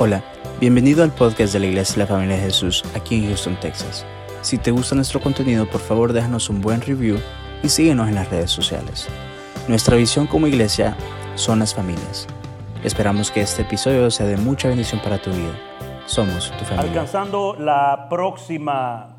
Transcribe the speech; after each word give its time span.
Hola, 0.00 0.22
bienvenido 0.60 1.02
al 1.02 1.10
podcast 1.10 1.52
de 1.52 1.58
la 1.58 1.66
Iglesia 1.66 1.94
de 1.94 2.00
la 2.02 2.06
Familia 2.06 2.36
de 2.36 2.42
Jesús 2.42 2.84
aquí 2.94 3.16
en 3.16 3.26
Houston, 3.26 3.58
Texas. 3.58 4.06
Si 4.42 4.56
te 4.56 4.70
gusta 4.70 4.94
nuestro 4.94 5.20
contenido, 5.20 5.66
por 5.66 5.80
favor 5.80 6.12
déjanos 6.12 6.48
un 6.50 6.60
buen 6.60 6.80
review 6.80 7.18
y 7.64 7.68
síguenos 7.68 8.08
en 8.08 8.14
las 8.14 8.30
redes 8.30 8.52
sociales. 8.52 9.08
Nuestra 9.66 9.96
visión 9.96 10.28
como 10.28 10.46
iglesia 10.46 10.96
son 11.34 11.58
las 11.58 11.74
familias. 11.74 12.28
Esperamos 12.84 13.32
que 13.32 13.40
este 13.40 13.62
episodio 13.62 14.08
sea 14.12 14.26
de 14.26 14.36
mucha 14.36 14.68
bendición 14.68 15.00
para 15.02 15.20
tu 15.20 15.30
vida. 15.30 15.58
Somos 16.06 16.52
tu 16.56 16.64
familia. 16.64 16.92
Alcanzando 16.92 17.56
la 17.58 18.06
próxima 18.08 19.16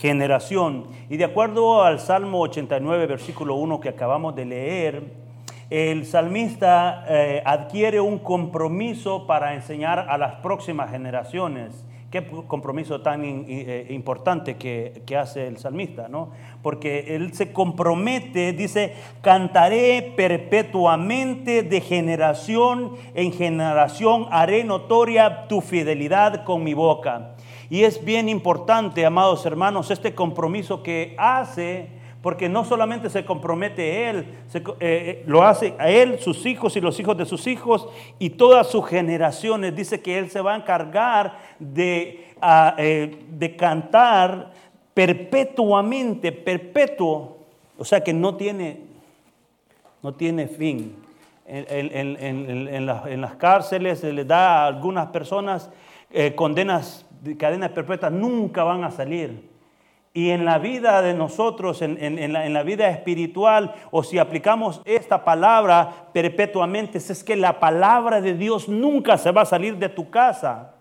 generación. 0.00 0.86
Y 1.10 1.18
de 1.18 1.24
acuerdo 1.24 1.82
al 1.82 2.00
Salmo 2.00 2.40
89, 2.40 3.06
versículo 3.06 3.56
1 3.56 3.80
que 3.80 3.90
acabamos 3.90 4.34
de 4.34 4.46
leer, 4.46 5.25
el 5.70 6.06
salmista 6.06 7.04
eh, 7.08 7.42
adquiere 7.44 8.00
un 8.00 8.18
compromiso 8.18 9.26
para 9.26 9.54
enseñar 9.54 10.06
a 10.08 10.16
las 10.16 10.36
próximas 10.36 10.90
generaciones. 10.90 11.84
Qué 12.10 12.24
compromiso 12.46 13.00
tan 13.00 13.24
eh, 13.24 13.88
importante 13.90 14.56
que, 14.56 15.02
que, 15.04 15.16
hace 15.16 15.48
el 15.48 15.58
salmista, 15.58 16.08
¿no? 16.08 16.30
Porque 16.62 17.16
él 17.16 17.34
se 17.34 17.52
compromete, 17.52 18.52
dice, 18.52 18.94
cantaré 19.22 20.14
perpetuamente 20.16 21.64
de 21.64 21.80
generación 21.80 22.92
en 23.14 23.32
generación, 23.32 24.28
haré 24.30 24.62
notoria 24.62 25.48
tu 25.48 25.60
fidelidad 25.60 26.44
con 26.44 26.62
mi 26.62 26.74
boca. 26.74 27.32
Y 27.68 27.82
es 27.82 28.04
bien 28.04 28.28
importante, 28.28 29.04
amados 29.04 29.44
hermanos, 29.44 29.90
este 29.90 30.14
compromiso 30.14 30.84
que 30.84 31.16
hace 31.18 31.95
porque 32.26 32.48
no 32.48 32.64
solamente 32.64 33.08
se 33.08 33.24
compromete 33.24 34.10
él, 34.10 34.26
eh, 34.52 34.64
eh, 34.80 35.22
lo 35.28 35.44
hace 35.44 35.74
a 35.78 35.88
él, 35.88 36.18
sus 36.18 36.44
hijos 36.44 36.76
y 36.76 36.80
los 36.80 36.98
hijos 36.98 37.16
de 37.16 37.24
sus 37.24 37.46
hijos 37.46 37.88
y 38.18 38.30
todas 38.30 38.66
sus 38.66 38.84
generaciones. 38.84 39.76
Dice 39.76 40.02
que 40.02 40.18
él 40.18 40.28
se 40.28 40.40
va 40.40 40.54
a 40.54 40.56
encargar 40.56 41.38
de, 41.60 42.26
eh, 42.78 43.24
de 43.30 43.54
cantar 43.54 44.50
perpetuamente, 44.92 46.32
perpetuo, 46.32 47.46
o 47.78 47.84
sea 47.84 48.02
que 48.02 48.12
no 48.12 48.34
tiene, 48.34 48.80
no 50.02 50.12
tiene 50.12 50.48
fin. 50.48 50.96
En, 51.46 53.20
las 53.20 53.36
cárceles 53.36 54.00
se 54.00 54.12
les 54.12 54.26
da 54.26 54.64
a 54.64 54.66
algunas 54.66 55.06
personas 55.10 55.70
condenas, 56.34 57.06
cadenas 57.38 57.70
perpetuas, 57.70 58.10
nunca 58.10 58.64
van 58.64 58.82
a 58.82 58.90
salir 58.90 59.54
y 60.16 60.30
en 60.30 60.46
la 60.46 60.58
vida 60.58 61.02
de 61.02 61.12
nosotros, 61.12 61.82
en, 61.82 62.32
la, 62.32 62.62
vida 62.62 62.88
espiritual, 62.88 63.74
o 63.90 64.02
si 64.02 64.18
aplicamos 64.18 64.80
esta 64.86 65.22
palabra 65.22 66.08
perpetuamente, 66.14 66.96
es 66.96 67.22
que 67.22 67.36
la 67.36 67.60
palabra 67.60 68.22
de 68.22 68.32
Dios 68.32 68.66
nunca 68.66 69.18
se 69.18 69.30
va 69.30 69.42
a 69.42 69.44
salir 69.44 69.76
de 69.76 69.90
tu 69.90 70.08
casa. 70.08 70.75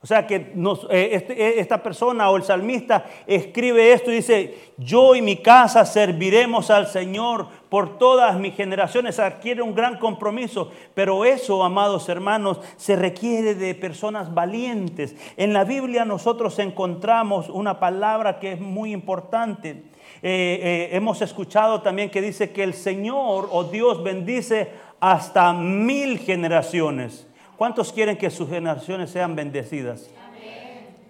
O 0.00 0.06
sea 0.06 0.28
que 0.28 0.36
eh, 0.36 1.08
este, 1.12 1.32
eh, 1.32 1.54
esta 1.58 1.82
persona 1.82 2.30
o 2.30 2.36
el 2.36 2.44
salmista 2.44 3.04
escribe 3.26 3.92
esto 3.92 4.12
y 4.12 4.16
dice, 4.16 4.72
yo 4.76 5.16
y 5.16 5.22
mi 5.22 5.38
casa 5.38 5.84
serviremos 5.84 6.70
al 6.70 6.86
Señor 6.86 7.48
por 7.68 7.98
todas 7.98 8.38
mis 8.38 8.54
generaciones. 8.54 9.18
Adquiere 9.18 9.60
un 9.60 9.74
gran 9.74 9.98
compromiso, 9.98 10.70
pero 10.94 11.24
eso, 11.24 11.64
amados 11.64 12.08
hermanos, 12.08 12.60
se 12.76 12.94
requiere 12.94 13.56
de 13.56 13.74
personas 13.74 14.32
valientes. 14.32 15.16
En 15.36 15.52
la 15.52 15.64
Biblia 15.64 16.04
nosotros 16.04 16.60
encontramos 16.60 17.48
una 17.48 17.80
palabra 17.80 18.38
que 18.38 18.52
es 18.52 18.60
muy 18.60 18.92
importante. 18.92 19.82
Eh, 20.22 20.90
hemos 20.92 21.22
escuchado 21.22 21.82
también 21.82 22.10
que 22.10 22.22
dice 22.22 22.52
que 22.52 22.62
el 22.62 22.74
Señor 22.74 23.48
o 23.50 23.64
Dios 23.64 24.04
bendice 24.04 24.70
hasta 25.00 25.52
mil 25.52 26.20
generaciones. 26.20 27.27
¿Cuántos 27.58 27.92
quieren 27.92 28.16
que 28.16 28.30
sus 28.30 28.48
generaciones 28.48 29.10
sean 29.10 29.34
bendecidas? 29.34 30.08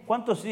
¿Cuántos 0.06 0.42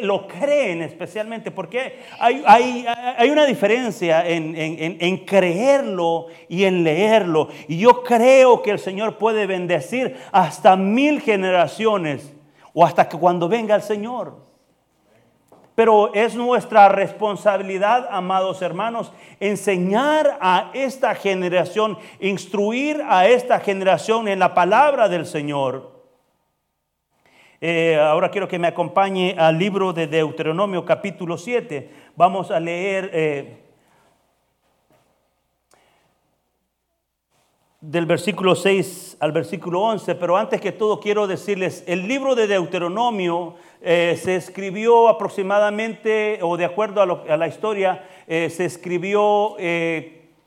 lo 0.00 0.26
creen 0.26 0.80
especialmente? 0.80 1.50
Porque 1.50 1.98
hay, 2.18 2.42
hay, 2.46 3.30
una 3.30 3.44
diferencia 3.44 4.26
en, 4.26 4.54
en, 4.56 5.18
creerlo 5.26 6.28
y 6.48 6.64
en 6.64 6.82
leerlo. 6.82 7.48
Y 7.68 7.76
yo 7.76 8.02
creo 8.02 8.62
que 8.62 8.70
el 8.70 8.78
Señor 8.78 9.18
puede 9.18 9.46
bendecir 9.46 10.16
hasta 10.32 10.74
mil 10.76 11.20
generaciones 11.20 12.32
o 12.72 12.82
hasta 12.82 13.06
que 13.06 13.18
cuando 13.18 13.46
venga 13.46 13.74
el 13.74 13.82
Señor. 13.82 14.49
Pero 15.80 16.12
es 16.12 16.34
nuestra 16.34 16.90
responsabilidad, 16.90 18.06
amados 18.10 18.60
hermanos, 18.60 19.14
enseñar 19.40 20.36
a 20.38 20.70
esta 20.74 21.14
generación, 21.14 21.96
instruir 22.20 23.02
a 23.08 23.26
esta 23.26 23.60
generación 23.60 24.28
en 24.28 24.40
la 24.40 24.52
palabra 24.52 25.08
del 25.08 25.24
Señor. 25.24 26.04
Eh, 27.62 27.98
ahora 27.98 28.30
quiero 28.30 28.46
que 28.46 28.58
me 28.58 28.68
acompañe 28.68 29.34
al 29.38 29.58
libro 29.58 29.94
de 29.94 30.06
Deuteronomio 30.06 30.84
capítulo 30.84 31.38
7. 31.38 31.88
Vamos 32.14 32.50
a 32.50 32.60
leer 32.60 33.10
eh, 33.14 33.69
del 37.80 38.04
versículo 38.04 38.54
6 38.54 39.16
al 39.20 39.32
versículo 39.32 39.80
11, 39.80 40.14
pero 40.16 40.36
antes 40.36 40.60
que 40.60 40.72
todo 40.72 41.00
quiero 41.00 41.26
decirles, 41.26 41.82
el 41.86 42.06
libro 42.06 42.34
de 42.34 42.46
Deuteronomio 42.46 43.54
eh, 43.80 44.18
se 44.22 44.36
escribió 44.36 45.08
aproximadamente, 45.08 46.40
o 46.42 46.58
de 46.58 46.66
acuerdo 46.66 47.00
a, 47.00 47.36
la 47.36 47.48
historia, 47.48 48.04
eh, 48.26 48.50
se 48.50 48.66
escribió 48.66 49.56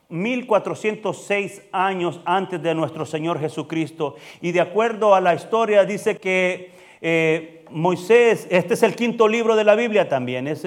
1406 0.10 1.58
eh, 1.58 1.70
años 1.72 2.22
antes 2.26 2.62
de 2.62 2.76
nuestro 2.76 3.04
Señor 3.04 3.40
Jesucristo. 3.40 4.16
Y 4.40 4.52
de 4.52 4.62
acuerdo 4.62 5.16
a 5.16 5.22
la 5.22 5.34
historia 5.34 5.86
dice 5.86 6.18
que 6.18 6.72
Moisés, 7.72 8.48
este 8.52 8.76
es 8.76 8.84
el 8.84 8.96
quinto 8.96 9.28
libro 9.28 9.56
de 9.56 9.64
la 9.64 9.74
Biblia 9.74 10.08
también, 10.08 10.48
es 10.48 10.64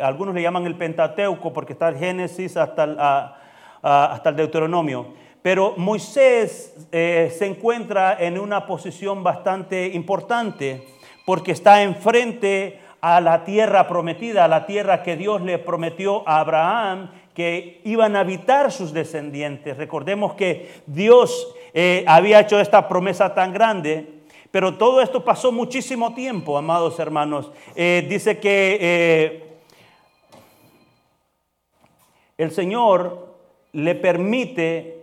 algunos 0.00 0.34
le 0.34 0.42
llaman 0.42 0.64
el 0.64 0.76
Pentateuco 0.76 1.52
porque 1.52 1.72
está 1.72 1.88
el 1.88 1.96
Génesis 1.96 2.56
hasta 2.56 3.34
hasta 3.82 4.30
el 4.30 4.36
Deuteronomio. 4.36 5.27
Pero 5.48 5.72
Moisés 5.78 6.74
se 6.90 7.46
encuentra 7.46 8.18
en 8.20 8.38
una 8.38 8.66
posición 8.66 9.24
bastante 9.24 9.86
importante 9.86 10.86
porque 11.24 11.52
está 11.52 11.82
enfrente 11.82 12.80
a 13.00 13.18
la 13.22 13.44
tierra 13.44 13.88
prometida, 13.88 14.44
a 14.44 14.48
la 14.48 14.66
tierra 14.66 15.02
que 15.02 15.16
Dios 15.16 15.40
le 15.40 15.56
prometió 15.56 16.22
a 16.28 16.40
Abraham, 16.40 17.12
que 17.32 17.80
iban 17.84 18.14
a 18.14 18.20
habitar 18.20 18.70
sus 18.70 18.92
descendientes. 18.92 19.78
Recordemos 19.78 20.34
que 20.34 20.82
Dios 20.84 21.54
eh, 21.72 22.04
había 22.06 22.40
hecho 22.40 22.60
esta 22.60 22.86
promesa 22.86 23.32
tan 23.32 23.50
grande, 23.50 24.20
pero 24.50 24.76
todo 24.76 25.00
esto 25.00 25.24
pasó 25.24 25.50
muchísimo 25.50 26.14
tiempo, 26.14 26.58
amados 26.58 26.98
hermanos. 26.98 27.50
Eh, 27.74 28.06
dice 28.06 28.38
que 28.38 28.78
eh, 28.78 29.60
el 32.36 32.50
Señor 32.50 33.34
le 33.72 33.94
permite 33.94 34.98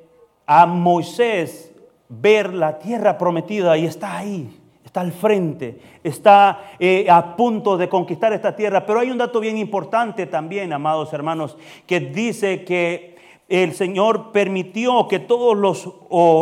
a 0.46 0.66
Moisés 0.66 1.74
ver 2.10 2.54
la 2.54 2.80
tierra 2.80 3.18
prometida 3.18 3.78
y 3.78 3.86
está 3.86 4.18
ahí 4.18 4.62
está 4.96 5.02
al 5.02 5.12
frente, 5.12 5.78
está 6.04 6.76
eh, 6.80 7.08
a 7.10 7.36
punto 7.36 7.76
de 7.76 7.90
conquistar 7.90 8.32
esta 8.32 8.56
tierra. 8.56 8.86
Pero 8.86 9.00
hay 9.00 9.12
un 9.12 9.18
dato 9.18 9.42
bien 9.42 9.58
importante 9.58 10.26
también, 10.26 10.72
amados 10.72 11.12
hermanos, 11.12 11.58
que 11.86 12.00
dice 12.00 12.64
que 12.64 13.18
el 13.50 13.74
Señor 13.74 14.32
permitió 14.32 15.08
que 15.10 15.20
todos 15.20 15.58
los, 15.58 15.90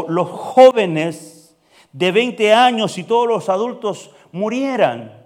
los 0.07 0.29
jóvenes 0.29 1.57
de 1.93 2.11
20 2.11 2.53
años 2.53 2.97
y 2.99 3.03
todos 3.03 3.27
los 3.27 3.49
adultos 3.49 4.11
murieran. 4.31 5.22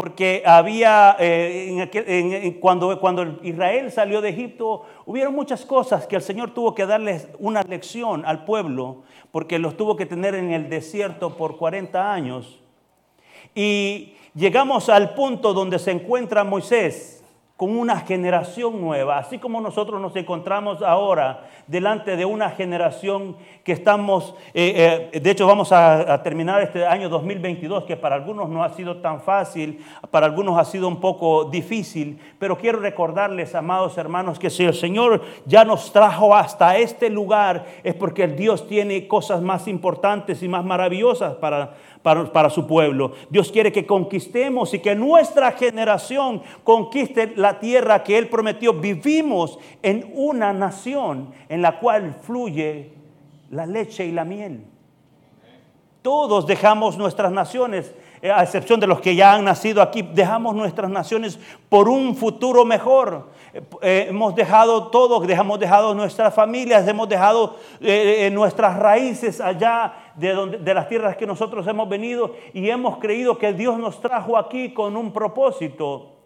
Porque 0.00 0.42
había, 0.46 1.14
eh, 1.18 2.56
cuando, 2.58 2.98
cuando 2.98 3.38
Israel 3.42 3.92
salió 3.92 4.22
de 4.22 4.30
Egipto, 4.30 4.86
hubieron 5.04 5.34
muchas 5.34 5.66
cosas 5.66 6.06
que 6.06 6.16
el 6.16 6.22
Señor 6.22 6.54
tuvo 6.54 6.74
que 6.74 6.86
darles 6.86 7.28
una 7.38 7.62
lección 7.62 8.24
al 8.24 8.46
pueblo, 8.46 9.02
porque 9.30 9.58
los 9.58 9.76
tuvo 9.76 9.96
que 9.96 10.06
tener 10.06 10.34
en 10.34 10.52
el 10.52 10.70
desierto 10.70 11.36
por 11.36 11.58
40 11.58 12.14
años. 12.14 12.60
Y 13.54 14.14
llegamos 14.34 14.88
al 14.88 15.12
punto 15.12 15.52
donde 15.52 15.78
se 15.78 15.90
encuentra 15.90 16.44
Moisés 16.44 17.19
con 17.60 17.76
una 17.76 18.00
generación 18.00 18.80
nueva, 18.80 19.18
así 19.18 19.36
como 19.36 19.60
nosotros 19.60 20.00
nos 20.00 20.16
encontramos 20.16 20.80
ahora 20.80 21.42
delante 21.66 22.16
de 22.16 22.24
una 22.24 22.48
generación 22.48 23.36
que 23.64 23.72
estamos, 23.72 24.34
eh, 24.54 25.10
eh, 25.12 25.20
de 25.20 25.30
hecho 25.30 25.46
vamos 25.46 25.70
a, 25.70 26.22
terminar 26.22 26.62
este 26.62 26.86
año 26.86 27.10
2022, 27.10 27.84
que 27.84 27.98
para 27.98 28.14
algunos 28.14 28.48
no 28.48 28.64
ha 28.64 28.70
sido 28.70 29.02
tan 29.02 29.20
fácil, 29.20 29.84
para 30.10 30.24
algunos 30.24 30.58
ha 30.58 30.64
sido 30.64 30.88
un 30.88 31.02
poco 31.02 31.44
difícil, 31.44 32.18
pero 32.38 32.56
quiero 32.56 32.80
recordarles, 32.80 33.54
amados 33.54 33.98
hermanos, 33.98 34.38
que 34.38 34.48
si 34.48 34.64
el 34.64 34.72
Señor 34.72 35.20
ya 35.44 35.66
nos 35.66 35.92
trajo 35.92 36.34
hasta 36.34 36.78
este 36.78 37.10
lugar, 37.10 37.66
es 37.84 37.94
porque 37.94 38.26
Dios 38.26 38.66
tiene 38.68 39.06
cosas 39.06 39.42
más 39.42 39.68
importantes 39.68 40.42
y 40.42 40.48
más 40.48 40.64
maravillosas 40.64 41.34
para, 41.34 41.74
para, 42.02 42.50
su 42.50 42.66
pueblo. 42.66 43.12
Dios 43.28 43.50
quiere 43.52 43.72
que 43.72 43.86
conquistemos 43.86 44.72
y 44.74 44.78
que 44.78 44.94
nuestra 44.94 45.52
generación 45.52 46.42
conquiste 46.64 47.34
la 47.36 47.58
tierra 47.58 48.02
que 48.02 48.16
Él 48.16 48.28
prometió. 48.28 48.72
Vivimos 48.72 49.58
en 49.82 50.10
una 50.14 50.52
nación 50.52 51.32
en 51.48 51.62
la 51.62 51.78
cual 51.78 52.16
fluye 52.22 52.92
la 53.50 53.66
leche 53.66 54.06
y 54.06 54.12
la 54.12 54.24
miel. 54.24 54.64
Todos 56.02 56.46
dejamos 56.46 56.96
nuestras 56.96 57.30
naciones, 57.30 57.94
eh, 58.22 58.30
a 58.30 58.42
excepción 58.42 58.80
de 58.80 58.86
los 58.86 59.02
que 59.02 59.14
ya 59.14 59.34
han 59.34 59.44
nacido 59.44 59.82
aquí, 59.82 60.00
dejamos 60.00 60.54
nuestras 60.54 60.90
naciones 60.90 61.38
por 61.68 61.90
un 61.90 62.16
futuro 62.16 62.64
mejor. 62.64 63.28
Eh, 63.52 63.60
eh, 63.82 64.06
hemos 64.08 64.34
dejado 64.34 64.86
todo, 64.88 65.22
hemos 65.28 65.60
dejado 65.60 65.94
nuestras 65.94 66.32
familias, 66.32 66.88
hemos 66.88 67.06
dejado 67.06 67.56
nuestras 68.32 68.78
raíces 68.78 69.42
allá 69.42 70.09
de, 70.16 70.74
las 70.74 70.88
tierras 70.88 71.16
que 71.16 71.26
nosotros 71.26 71.66
hemos 71.66 71.88
venido 71.88 72.34
y 72.52 72.68
hemos 72.70 72.98
creído 72.98 73.38
que 73.38 73.52
Dios 73.52 73.78
nos 73.78 74.00
trajo 74.00 74.36
aquí 74.36 74.72
con 74.72 74.96
un 74.96 75.12
propósito. 75.12 76.16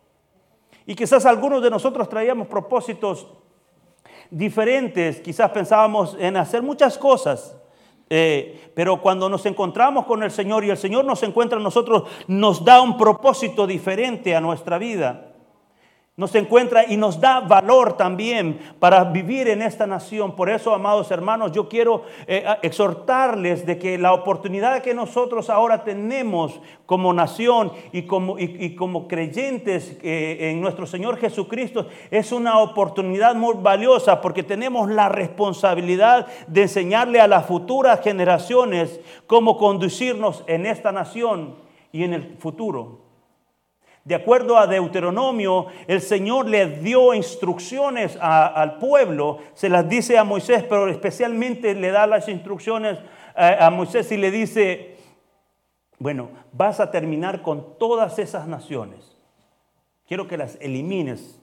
Y 0.87 0.95
quizás 0.95 1.27
algunos 1.27 1.63
de 1.63 1.71
nosotros 1.71 2.09
traíamos 2.09 2.49
propósitos 2.49 3.27
diferentes, 4.31 5.21
quizás 5.21 5.51
pensábamos 5.51 6.17
en 6.19 6.37
hacer 6.37 6.63
muchas 6.63 6.99
cosas. 6.99 7.57
Eh, 8.11 8.71
pero 8.75 9.01
cuando 9.01 9.29
nos 9.29 9.47
encontramos 9.47 10.05
con 10.05 10.23
el 10.23 10.31
Señor 10.31 10.65
y 10.65 10.71
el 10.71 10.77
Señor 10.77 11.05
nos 11.05 11.23
encuentra 11.23 11.59
nosotros, 11.59 12.05
nos 12.27 12.65
da 12.65 12.83
un 12.83 12.99
propósito 12.99 13.67
diferente 13.67 14.37
a 14.37 14.41
nuestra 14.41 14.79
vida 14.79 15.34
nos 16.17 16.33
encuentra 16.37 16.85
y 16.89 16.97
nos 16.97 17.21
da 17.21 17.41
valor 17.41 17.97
también 17.97 18.61
para 18.79 19.03
vivir 19.03 19.49
en 19.49 19.63
esta 19.63 19.85
nación. 19.85 20.37
Por 20.37 20.49
eso, 20.49 20.73
amados 20.73 21.11
hermanos, 21.11 21.51
yo 21.51 21.69
quiero 21.69 22.05
eh, 22.29 22.45
exhortarles 22.63 23.67
de 23.67 23.79
que 23.79 23.99
la 23.99 24.13
oportunidad 24.13 24.81
que 24.81 24.95
nosotros 24.95 25.51
ahora 25.51 25.83
tenemos 25.83 26.61
como 26.87 27.13
nación 27.13 27.73
y 27.91 28.03
como, 28.03 28.39
y, 28.39 28.77
como 28.77 29.09
creyentes 29.09 29.99
eh, 30.03 30.51
en 30.53 30.61
nuestro 30.61 30.87
Señor 30.87 31.17
Jesucristo 31.17 31.89
es 32.13 32.31
una 32.31 32.61
oportunidad 32.61 33.35
muy 33.35 33.57
valiosa 33.57 34.21
porque 34.21 34.45
tenemos 34.45 34.89
la 34.89 35.09
responsabilidad 35.09 36.29
de 36.47 36.63
enseñarle 36.63 37.21
a 37.21 37.27
las 37.27 37.47
futuras 37.47 38.01
generaciones 38.03 39.01
cómo 39.27 39.57
conducirnos 39.57 40.45
en 40.47 40.67
esta 40.67 40.93
nación 40.93 41.57
y 41.91 42.05
en 42.05 42.15
el 42.15 42.37
futuro. 42.39 43.04
De 44.05 44.15
acuerdo 44.15 44.59
a 44.59 44.67
Deuteronomio, 44.67 45.67
el 45.87 46.03
Señor 46.03 46.47
le 46.47 46.67
dio 46.67 47.15
instrucciones 47.15 48.19
al 48.21 48.77
pueblo, 48.79 49.39
se 49.55 49.71
las 49.71 49.89
dice 49.89 50.19
a 50.19 50.25
Moisés, 50.25 50.63
pero 50.63 50.89
especialmente 50.89 51.75
le 51.75 51.91
da 51.91 52.07
las 52.07 52.29
instrucciones 52.29 52.99
a, 53.35 53.67
a 53.67 53.71
Moisés 53.71 54.13
y 54.13 54.19
le 54.19 54.31
dice, 54.31 54.97
bueno, 55.99 56.29
vas 56.53 56.81
a 56.81 56.91
terminar 56.91 57.41
con 57.41 57.79
todas 57.79 58.19
esas 58.19 58.47
naciones. 58.47 59.17
Quiero 60.07 60.29
que 60.29 60.37
las 60.37 60.59
elimines 60.61 61.41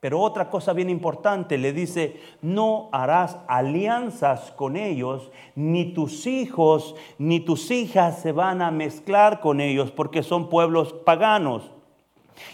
pero 0.00 0.20
otra 0.20 0.48
cosa 0.48 0.72
bien 0.72 0.90
importante, 0.90 1.58
le 1.58 1.72
dice, 1.72 2.20
no 2.40 2.88
harás 2.92 3.38
alianzas 3.48 4.52
con 4.52 4.76
ellos, 4.76 5.32
ni 5.56 5.92
tus 5.92 6.26
hijos 6.26 6.94
ni 7.18 7.40
tus 7.40 7.70
hijas 7.72 8.20
se 8.20 8.30
van 8.30 8.62
a 8.62 8.70
mezclar 8.70 9.40
con 9.40 9.60
ellos, 9.60 9.90
porque 9.90 10.22
son 10.22 10.48
pueblos 10.48 10.92
paganos. 10.92 11.72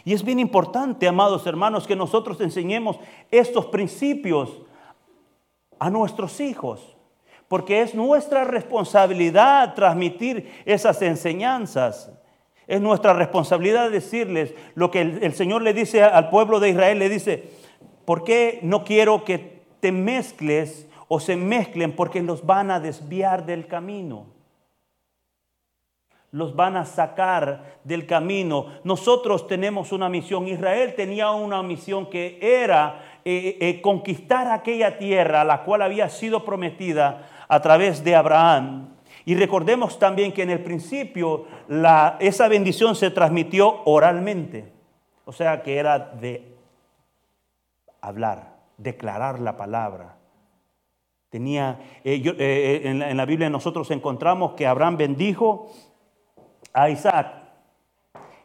Y 0.06 0.14
es 0.14 0.24
bien 0.24 0.40
importante, 0.40 1.06
amados 1.06 1.46
hermanos, 1.46 1.86
que 1.86 1.96
nosotros 1.96 2.40
enseñemos 2.40 2.98
estos 3.30 3.66
principios 3.66 4.62
a 5.78 5.90
nuestros 5.90 6.40
hijos, 6.40 6.96
porque 7.46 7.82
es 7.82 7.94
nuestra 7.94 8.44
responsabilidad 8.44 9.74
transmitir 9.74 10.50
esas 10.64 11.02
enseñanzas. 11.02 12.10
Es 12.66 12.80
nuestra 12.80 13.12
responsabilidad 13.12 13.90
decirles 13.90 14.54
lo 14.74 14.90
que 14.90 15.00
el, 15.02 15.34
Señor 15.34 15.62
le 15.62 15.74
dice 15.74 16.02
al 16.02 16.30
pueblo 16.30 16.60
de 16.60 16.70
Israel, 16.70 16.98
le 16.98 17.08
dice, 17.08 17.50
¿por 18.04 18.24
qué 18.24 18.58
no 18.62 18.84
quiero 18.84 19.24
que 19.24 19.62
te 19.80 19.92
mezcles 19.92 20.88
o 21.08 21.20
se 21.20 21.36
mezclen? 21.36 21.92
Porque 21.92 22.22
los 22.22 22.46
van 22.46 22.70
a 22.70 22.80
desviar 22.80 23.44
del 23.44 23.66
camino. 23.66 24.26
Los 26.30 26.56
van 26.56 26.76
a 26.76 26.84
sacar 26.84 27.78
del 27.84 28.06
camino. 28.06 28.66
Nosotros 28.82 29.46
tenemos 29.46 29.92
una 29.92 30.08
misión. 30.08 30.48
Israel 30.48 30.94
tenía 30.96 31.30
una 31.30 31.62
misión 31.62 32.10
que 32.10 32.38
era 32.40 33.18
eh, 33.24 33.58
eh, 33.60 33.80
conquistar 33.80 34.48
aquella 34.50 34.98
tierra, 34.98 35.44
la 35.44 35.62
cual 35.62 35.82
había 35.82 36.08
sido 36.08 36.44
prometida 36.44 37.28
a 37.46 37.60
través 37.60 38.02
de 38.02 38.16
Abraham. 38.16 38.93
Y 39.24 39.34
recordemos 39.34 39.98
también 39.98 40.32
que 40.32 40.42
en 40.42 40.50
el 40.50 40.62
principio 40.62 41.46
esa 42.20 42.48
bendición 42.48 42.94
se 42.94 43.10
transmitió 43.10 43.82
oralmente, 43.84 44.70
o 45.24 45.32
sea 45.32 45.62
que 45.62 45.78
era 45.78 45.98
de 45.98 46.56
hablar, 48.02 48.56
declarar 48.76 49.40
la 49.40 49.56
palabra. 49.56 50.16
Tenía, 51.30 51.80
eh, 52.04 52.22
eh, 52.24 52.34
eh, 52.38 52.80
en, 52.84 52.98
la, 52.98 53.10
en 53.10 53.16
la 53.16 53.24
Biblia 53.24 53.48
nosotros 53.50 53.90
encontramos 53.90 54.52
que 54.52 54.66
Abraham 54.66 54.98
bendijo 54.98 55.72
a 56.72 56.90
Isaac 56.90 57.44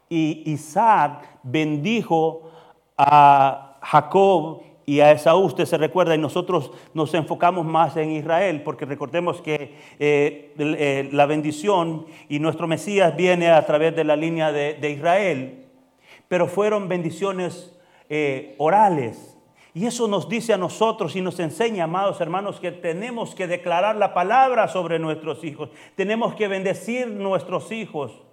y 0.07 0.49
Isaac 0.51 1.39
bendijo 1.43 2.49
a 2.97 3.77
Jacob 3.81 4.61
y 4.89 5.01
a 5.01 5.11
Esaú 5.11 5.41
usted 5.41 5.65
se 5.65 5.77
recuerda 5.77 6.15
y 6.15 6.17
nosotros 6.17 6.71
nos 6.95 7.13
enfocamos 7.13 7.63
más 7.63 7.95
en 7.95 8.09
Israel 8.09 8.63
porque 8.63 8.85
recordemos 8.85 9.39
que 9.39 9.75
eh, 9.99 10.51
eh, 10.57 11.09
la 11.11 11.27
bendición 11.27 12.07
y 12.27 12.39
nuestro 12.39 12.67
Mesías 12.67 13.15
viene 13.15 13.51
a 13.51 13.63
través 13.67 13.95
de 13.95 14.03
la 14.03 14.15
línea 14.15 14.51
de, 14.51 14.89
Israel, 14.89 15.67
pero 16.27 16.47
fueron 16.47 16.87
bendiciones 16.87 17.77
eh, 18.09 18.55
orales. 18.57 19.37
Y 19.75 19.85
eso 19.85 20.07
nos 20.07 20.27
dice 20.27 20.53
a 20.53 20.57
nosotros 20.57 21.15
y 21.15 21.21
nos 21.21 21.39
enseña, 21.39 21.83
amados 21.83 22.19
hermanos, 22.19 22.59
que 22.59 22.71
tenemos 22.71 23.35
que 23.35 23.45
declarar 23.45 23.95
la 23.95 24.15
palabra 24.15 24.69
sobre 24.69 24.97
nuestros 24.97 25.43
hijos, 25.43 25.69
tenemos 25.93 26.33
que 26.33 26.47
bendecir 26.47 27.05
nuestros 27.11 27.71
hijos 27.71 28.23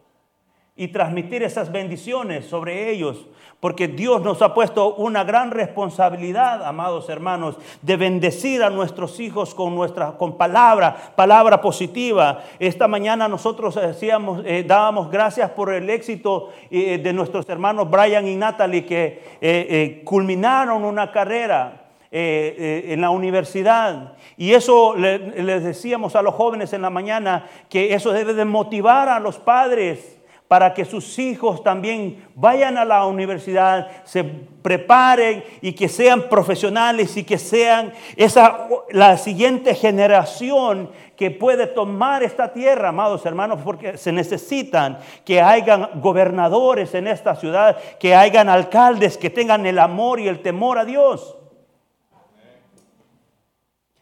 y 0.78 0.88
transmitir 0.88 1.42
esas 1.42 1.72
bendiciones 1.72 2.44
sobre 2.44 2.90
ellos, 2.90 3.26
porque 3.60 3.88
Dios 3.88 4.20
nos 4.20 4.42
ha 4.42 4.52
puesto 4.52 4.94
una 4.96 5.24
gran 5.24 5.50
responsabilidad, 5.50 6.62
amados 6.66 7.08
hermanos, 7.08 7.56
de 7.80 7.96
bendecir 7.96 8.62
a 8.62 8.68
nuestros 8.68 9.18
hijos 9.18 9.54
con 9.54 9.74
nuestra 9.74 10.12
con 10.18 10.36
palabra, 10.36 11.14
palabra 11.16 11.62
positiva. 11.62 12.44
Esta 12.58 12.86
mañana 12.88 13.26
nosotros 13.26 13.74
decíamos, 13.76 14.42
eh, 14.44 14.64
dábamos 14.66 15.10
gracias 15.10 15.50
por 15.50 15.72
el 15.72 15.88
éxito 15.88 16.50
eh, 16.70 16.98
de 16.98 17.12
nuestros 17.14 17.48
hermanos 17.48 17.90
Brian 17.90 18.28
y 18.28 18.36
Natalie 18.36 18.84
que 18.84 19.22
eh, 19.40 20.02
culminaron 20.04 20.84
una 20.84 21.10
carrera. 21.10 21.82
en 22.08 23.00
la 23.00 23.10
universidad. 23.10 24.14
Y 24.38 24.52
eso 24.52 24.94
les 24.94 25.64
decíamos 25.64 26.16
a 26.16 26.22
los 26.22 26.34
jóvenes 26.34 26.72
en 26.72 26.80
la 26.80 26.88
mañana, 26.88 27.46
que 27.68 27.92
eso 27.92 28.12
debe 28.12 28.32
de 28.32 28.44
motivar 28.46 29.08
a 29.08 29.20
los 29.20 29.38
padres 29.38 30.15
para 30.48 30.74
que 30.74 30.84
sus 30.84 31.18
hijos 31.18 31.62
también 31.62 32.24
vayan 32.34 32.78
a 32.78 32.84
la 32.84 33.06
universidad, 33.06 33.88
se 34.04 34.22
preparen 34.22 35.44
y 35.60 35.72
que 35.72 35.88
sean 35.88 36.28
profesionales 36.28 37.16
y 37.16 37.24
que 37.24 37.38
sean 37.38 37.92
esa 38.16 38.68
la 38.90 39.16
siguiente 39.18 39.74
generación 39.74 40.90
que 41.16 41.30
puede 41.30 41.66
tomar 41.66 42.22
esta 42.22 42.52
tierra, 42.52 42.90
amados 42.90 43.24
hermanos, 43.26 43.60
porque 43.64 43.96
se 43.96 44.12
necesitan 44.12 44.98
que 45.24 45.40
hayan 45.40 46.00
gobernadores 46.00 46.94
en 46.94 47.06
esta 47.06 47.34
ciudad, 47.36 47.76
que 47.98 48.14
hayan 48.14 48.48
alcaldes 48.48 49.16
que 49.16 49.30
tengan 49.30 49.66
el 49.66 49.78
amor 49.78 50.20
y 50.20 50.28
el 50.28 50.42
temor 50.42 50.78
a 50.78 50.84
Dios. 50.84 51.35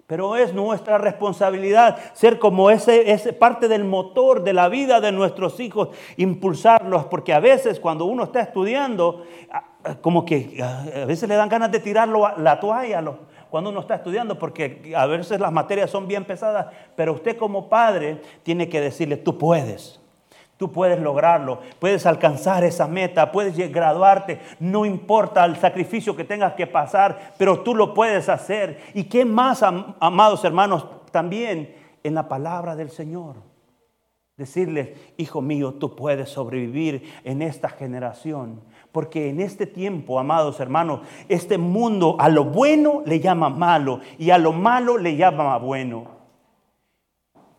Pero 0.07 0.37
es 0.37 0.53
nuestra 0.53 0.99
responsabilidad 0.99 1.97
ser 2.13 2.39
como 2.39 2.71
ese, 2.71 3.11
ese, 3.11 3.33
parte 3.33 3.69
del 3.69 3.85
motor 3.85 4.45
de 4.45 4.53
la 4.53 4.69
vida 4.69 5.01
de 5.01 5.13
nuestros 5.13 5.59
hijos, 5.61 5.89
impulsarlos, 6.19 7.07
porque 7.07 7.33
a 7.33 7.41
veces 7.41 7.81
cuando 7.81 8.05
uno 8.05 8.25
está 8.25 8.41
estudiando, 8.41 9.25
como 10.03 10.25
que 10.25 10.63
a 10.63 11.05
veces 11.07 11.29
le 11.29 11.37
dan 11.37 11.49
ganas 11.49 11.71
de 11.71 11.81
tirarlo 11.81 12.29
la 12.37 12.61
toalla 12.61 13.03
cuando 13.49 13.71
uno 13.71 13.81
está 13.81 13.95
estudiando, 13.95 14.39
porque 14.39 14.93
a 14.97 15.07
veces 15.07 15.41
las 15.41 15.53
materias 15.53 15.91
son 15.91 16.09
bien 16.09 16.25
pesadas, 16.25 16.67
pero 16.97 17.13
usted 17.13 17.37
como 17.37 17.69
padre 17.69 18.21
tiene 18.43 18.69
que 18.69 18.81
decirle, 18.81 19.17
tú 19.17 19.39
puedes. 19.39 20.04
Tú 20.65 20.73
puedes 20.73 20.99
lograrlo, 20.99 21.59
puedes 21.79 22.07
alcanzar 22.07 22.65
esa 22.65 22.89
meta, 22.89 23.31
puedes 23.31 23.55
graduarte, 23.71 24.41
no 24.61 24.87
importa 24.87 25.45
el 25.45 25.57
sacrificio 25.57 26.17
que 26.17 26.25
tengas 26.25 26.55
que 26.55 26.67
pasar, 26.67 27.35
pero 27.37 27.61
tú 27.61 27.75
lo 27.75 27.93
puedes 27.93 28.31
hacer. 28.31 28.81
¿Y 28.95 29.05
qué 29.05 29.27
más, 29.27 29.63
amados 29.63 30.43
hermanos, 30.43 30.87
también 31.11 31.75
en 32.03 32.15
la 32.15 32.31
palabra 32.31 32.75
del 32.77 32.89
Señor? 32.89 33.37
Decirles, 34.39 34.99
hijo 35.19 35.43
mío, 35.43 35.75
tú 35.75 35.95
puedes 35.95 36.31
sobrevivir 36.31 37.13
en 37.25 37.43
esta 37.43 37.69
generación. 37.69 38.63
Porque 38.91 39.29
en 39.29 39.41
este 39.41 39.67
tiempo, 39.67 40.19
amados 40.19 40.61
hermanos, 40.61 41.01
este 41.29 41.59
mundo 41.59 42.17
a 42.19 42.31
lo 42.31 42.45
bueno 42.45 43.03
le 43.05 43.21
llama 43.21 43.51
malo 43.51 44.01
y 44.17 44.31
a 44.31 44.39
lo 44.39 44.55
malo 44.55 44.97
le 44.97 45.15
llama 45.15 45.59
bueno. 45.59 46.14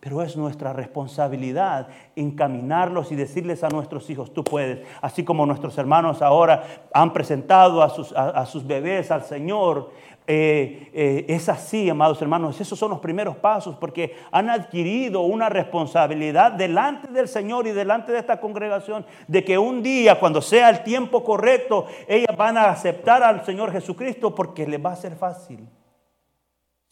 Pero 0.05 0.21
es 0.21 0.37
nuestra 0.37 0.71
responsabilidad 0.71 1.87
encaminarlos 2.15 3.11
y 3.11 3.15
decirles 3.15 3.63
a 3.63 3.69
nuestros 3.69 4.07
hijos, 4.11 4.31
tú 4.31 4.43
puedes. 4.43 4.85
Así 5.01 5.23
como 5.23 5.47
nuestros 5.47 5.75
hermanos 5.79 6.21
ahora 6.21 6.63
han 6.93 7.11
presentado 7.11 7.81
a 7.81 8.45
sus, 8.45 8.67
bebés 8.67 9.09
al 9.09 9.23
Señor. 9.23 9.89
Eh, 10.27 10.91
eh, 10.93 11.25
es 11.27 11.49
así, 11.49 11.89
amados 11.89 12.21
hermanos, 12.21 12.61
esos 12.61 12.77
son 12.77 12.91
los 12.91 12.99
primeros 12.99 13.35
pasos 13.37 13.77
porque 13.77 14.15
han 14.31 14.51
adquirido 14.51 15.21
una 15.21 15.49
responsabilidad 15.49 16.51
delante 16.51 17.07
del 17.07 17.27
Señor 17.27 17.65
y 17.65 17.71
delante 17.71 18.11
de 18.11 18.19
esta 18.19 18.39
congregación 18.39 19.07
de 19.27 19.43
que 19.43 19.57
un 19.57 19.81
día, 19.81 20.19
cuando 20.19 20.39
sea 20.39 20.69
el 20.69 20.83
tiempo 20.83 21.23
correcto, 21.23 21.87
ellas 22.07 22.37
van 22.37 22.59
a 22.59 22.69
aceptar 22.69 23.23
al 23.23 23.43
Señor 23.43 23.71
Jesucristo 23.71 24.35
porque 24.35 24.67
les 24.67 24.85
va 24.85 24.91
a 24.91 24.97
ser 24.97 25.15
fácil. 25.15 25.67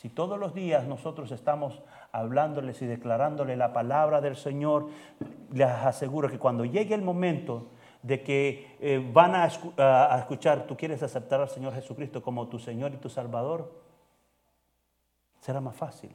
Si 0.04 0.10
todos 0.10 0.38
los 0.38 0.54
días 0.54 0.86
nosotros 0.86 1.32
estamos 1.32 1.82
hablándoles 2.12 2.82
y 2.82 2.86
declarándole 2.86 3.56
la 3.56 3.72
palabra 3.72 4.20
del 4.20 4.36
Señor, 4.36 4.90
les 5.54 5.70
aseguro 5.70 6.30
que 6.30 6.38
cuando 6.38 6.66
llegue 6.66 6.94
el 6.94 7.02
momento 7.02 7.68
de 8.02 8.22
que 8.22 8.76
eh, 8.82 9.02
van 9.14 9.34
a, 9.34 9.46
escuchar, 9.46 10.68
tú 10.68 10.76
quieres 10.76 11.02
aceptar 11.04 11.40
al 11.40 11.48
Señor 11.48 11.74
Jesucristo 11.74 12.22
como 12.22 12.50
tu 12.50 12.60
Señor 12.60 12.94
y 12.94 12.98
tu 12.98 13.08
Salvador, 13.08 13.72
será 15.40 15.62
más 15.62 15.78
fácil. 15.78 16.12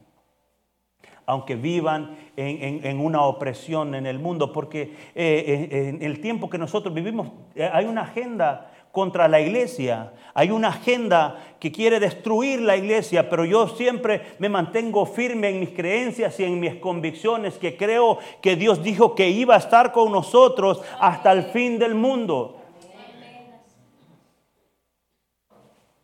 Aunque 1.24 1.56
vivan 1.56 2.14
en, 2.36 3.00
una 3.00 3.22
opresión 3.22 3.94
en 3.94 4.04
el 4.04 4.18
mundo, 4.18 4.52
porque 4.52 4.94
eh, 5.14 5.94
en 5.96 6.02
el 6.02 6.20
tiempo 6.20 6.50
que 6.50 6.58
nosotros 6.58 6.92
vivimos 6.92 7.30
eh, 7.54 7.70
hay 7.72 7.86
una 7.86 8.02
agenda 8.02 8.70
contra 8.98 9.28
la 9.28 9.40
iglesia. 9.40 10.12
Hay 10.34 10.50
una 10.50 10.70
agenda 10.70 11.38
que 11.60 11.70
quiere 11.70 12.00
destruir 12.00 12.60
la 12.60 12.76
iglesia, 12.76 13.30
pero 13.30 13.44
yo 13.44 13.68
siempre 13.68 14.34
me 14.40 14.48
mantengo 14.48 15.06
firme 15.06 15.50
en 15.50 15.60
mis 15.60 15.70
creencias 15.70 16.40
y 16.40 16.42
en 16.42 16.58
mis 16.58 16.74
convicciones, 16.80 17.58
que 17.58 17.76
creo 17.76 18.18
que 18.42 18.56
Dios 18.56 18.82
dijo 18.82 19.14
que 19.14 19.28
iba 19.28 19.54
a 19.54 19.58
estar 19.58 19.92
con 19.92 20.10
nosotros 20.10 20.82
hasta 20.98 21.30
el 21.30 21.44
fin 21.44 21.78
del 21.78 21.94
mundo. 21.94 22.60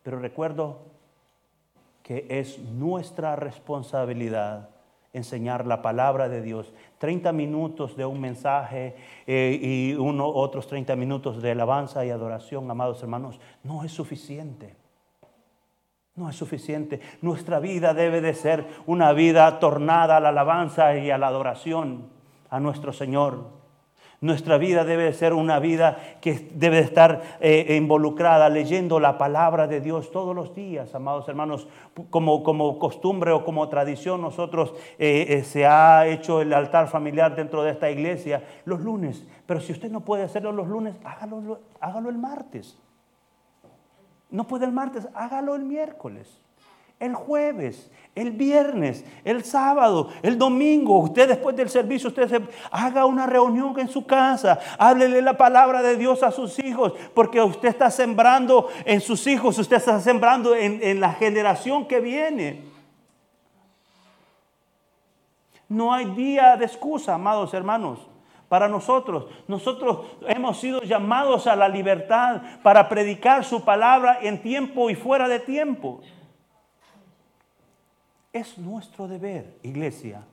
Pero 0.01 0.17
recuerdo 0.17 0.79
que 2.01 2.25
es 2.29 2.59
nuestra 2.59 3.35
responsabilidad 3.35 4.69
enseñar 5.11 5.67
la 5.67 5.81
palabra 5.81 6.29
de 6.29 6.41
Dios. 6.41 6.71
30 7.05 7.31
minutos 7.33 7.95
de 7.95 8.03
un 8.03 8.19
mensaje 8.19 8.95
eh, 9.27 9.59
y 9.61 9.95
otros 9.99 10.65
30 10.65 10.95
minutos 10.95 11.39
de 11.39 11.51
alabanza 11.51 12.03
y 12.03 12.09
adoración, 12.09 12.71
amados 12.71 13.03
hermanos, 13.03 13.39
no 13.63 13.83
es 13.83 13.91
suficiente. 13.91 14.75
No 16.15 16.27
es 16.27 16.35
suficiente. 16.35 17.01
Nuestra 17.21 17.59
vida 17.59 17.93
debe 17.93 18.21
de 18.21 18.33
ser 18.33 18.65
una 18.87 19.13
vida 19.13 19.59
tornada 19.59 20.17
a 20.17 20.19
la 20.19 20.29
alabanza 20.29 20.97
y 20.97 21.11
a 21.11 21.19
la 21.19 21.27
adoración 21.27 22.09
a 22.49 22.59
nuestro 22.59 22.91
Señor. 22.91 23.49
Nuestra 24.21 24.57
vida 24.57 24.85
debe 24.85 25.11
ser 25.13 25.33
una 25.33 25.59
vida 25.59 25.97
que 26.21 26.49
debe 26.53 26.79
estar 26.79 27.37
eh, 27.41 27.75
involucrada 27.77 28.49
leyendo 28.49 28.99
la 28.99 29.17
palabra 29.17 29.67
de 29.67 29.81
Dios 29.81 30.11
todos 30.11 30.35
los 30.35 30.55
días, 30.55 30.95
amados 30.95 31.27
hermanos. 31.27 31.67
Como, 32.09 32.43
como 32.43 32.79
costumbre 32.79 33.31
o 33.31 33.43
como 33.43 33.67
tradición, 33.69 34.21
nosotros 34.21 34.73
eh, 34.99 35.25
eh, 35.29 35.43
se 35.43 35.65
ha 35.65 36.07
hecho 36.07 36.41
el 36.41 36.53
altar 36.53 36.87
familiar 36.87 37.35
dentro 37.35 37.63
de 37.63 37.71
esta 37.71 37.91
iglesia 37.91 38.43
los 38.65 38.81
lunes. 38.81 39.25
Pero 39.45 39.59
si 39.59 39.73
usted 39.73 39.91
no 39.91 40.01
puede 40.01 40.23
hacerlo 40.23 40.51
los 40.51 40.67
lunes, 40.67 40.95
hágalo, 41.03 41.59
hágalo 41.79 42.09
el 42.09 42.17
martes. 42.17 42.77
No 44.31 44.45
puede 44.45 44.65
el 44.65 44.71
martes, 44.71 45.07
hágalo 45.13 45.55
el 45.55 45.63
miércoles 45.63 46.44
el 46.99 47.13
jueves, 47.13 47.91
el 48.15 48.31
viernes, 48.31 49.03
el 49.23 49.43
sábado, 49.43 50.09
el 50.21 50.37
domingo, 50.37 50.99
usted 50.99 51.27
después 51.27 51.55
del 51.55 51.69
servicio, 51.69 52.09
usted 52.09 52.41
haga 52.71 53.05
una 53.05 53.25
reunión 53.25 53.77
en 53.79 53.89
su 53.89 54.05
casa, 54.05 54.59
háblele 54.79 55.21
la 55.21 55.37
palabra 55.37 55.81
de 55.81 55.97
Dios 55.97 56.23
a 56.23 56.31
sus 56.31 56.57
hijos, 56.59 56.93
porque 57.13 57.41
usted 57.41 57.69
está 57.69 57.91
sembrando 57.91 58.69
en 58.85 59.01
sus 59.01 59.27
hijos, 59.27 59.57
usted 59.59 59.77
está 59.77 59.99
sembrando 59.99 60.55
en, 60.55 60.79
en 60.81 60.99
la 60.99 61.13
generación 61.13 61.87
que 61.87 61.99
viene. 61.99 62.63
No 65.67 65.93
hay 65.93 66.05
día 66.05 66.55
de 66.55 66.65
excusa, 66.65 67.15
amados 67.15 67.53
hermanos 67.53 67.99
para 68.47 68.67
nosotros. 68.69 69.25
Nosotros 69.47 70.05
hemos 70.27 70.59
sido 70.59 70.81
llamados 70.83 71.47
a 71.47 71.55
la 71.55 71.67
libertad 71.67 72.41
para 72.63 72.87
predicar 72.87 73.43
su 73.43 73.65
palabra 73.65 74.19
en 74.21 74.41
tiempo 74.41 74.89
y 74.89 74.95
fuera 74.95 75.27
de 75.27 75.39
tiempo. 75.39 76.01
Es 78.35 78.57
nuestro 78.57 79.07
deber, 79.07 79.55
iglesia. 79.63 80.25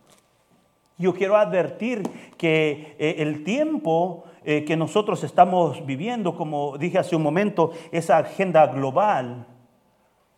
Yo 0.98 1.14
quiero 1.14 1.36
advertir 1.36 2.02
que 2.36 2.96
eh, 2.98 3.14
el 3.18 3.44
tiempo 3.44 4.24
eh, 4.44 4.64
que 4.64 4.76
nosotros 4.76 5.22
estamos 5.22 5.86
viviendo, 5.86 6.34
como 6.34 6.76
dije 6.78 6.98
hace 6.98 7.14
un 7.14 7.22
momento, 7.22 7.70
esa 7.92 8.18
agenda 8.18 8.66
global 8.66 9.46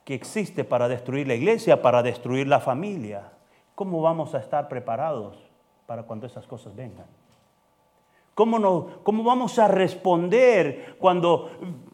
que 0.04 0.12
existe 0.12 0.62
para 0.64 0.88
destruir 0.88 1.26
la 1.26 1.36
iglesia, 1.36 1.80
para 1.80 2.02
destruir 2.02 2.46
la 2.48 2.60
familia, 2.60 3.32
¿cómo 3.74 4.02
vamos 4.02 4.34
a 4.34 4.40
estar 4.40 4.68
preparados 4.68 5.38
para 5.86 6.02
cuando 6.02 6.26
esas 6.26 6.46
cosas 6.46 6.76
vengan? 6.76 7.06
¿Cómo, 8.34 8.58
no, 8.58 8.88
cómo 9.04 9.24
vamos 9.24 9.58
a 9.58 9.68
responder 9.68 10.96
cuando 10.98 11.50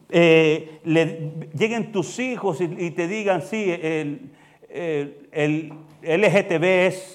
eh, 0.09 0.81
le, 0.83 1.31
lleguen 1.57 1.93
tus 1.93 2.19
hijos 2.19 2.61
y, 2.61 2.65
y 2.65 2.91
te 2.91 3.07
digan, 3.07 3.43
sí, 3.43 3.71
el, 3.71 4.33
el 4.71 5.73
LGTB 6.03 6.65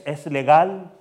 es, 0.06 0.26
legal. 0.28 0.92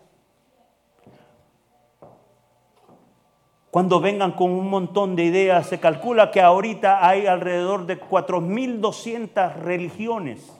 Cuando 3.70 4.00
vengan 4.00 4.32
con 4.32 4.50
un 4.52 4.70
montón 4.70 5.14
de 5.16 5.24
ideas, 5.24 5.66
se 5.66 5.78
calcula 5.80 6.30
que 6.30 6.40
ahorita 6.40 7.06
hay 7.06 7.26
alrededor 7.26 7.84
de 7.86 8.00
4.200 8.00 9.56
religiones. 9.56 10.50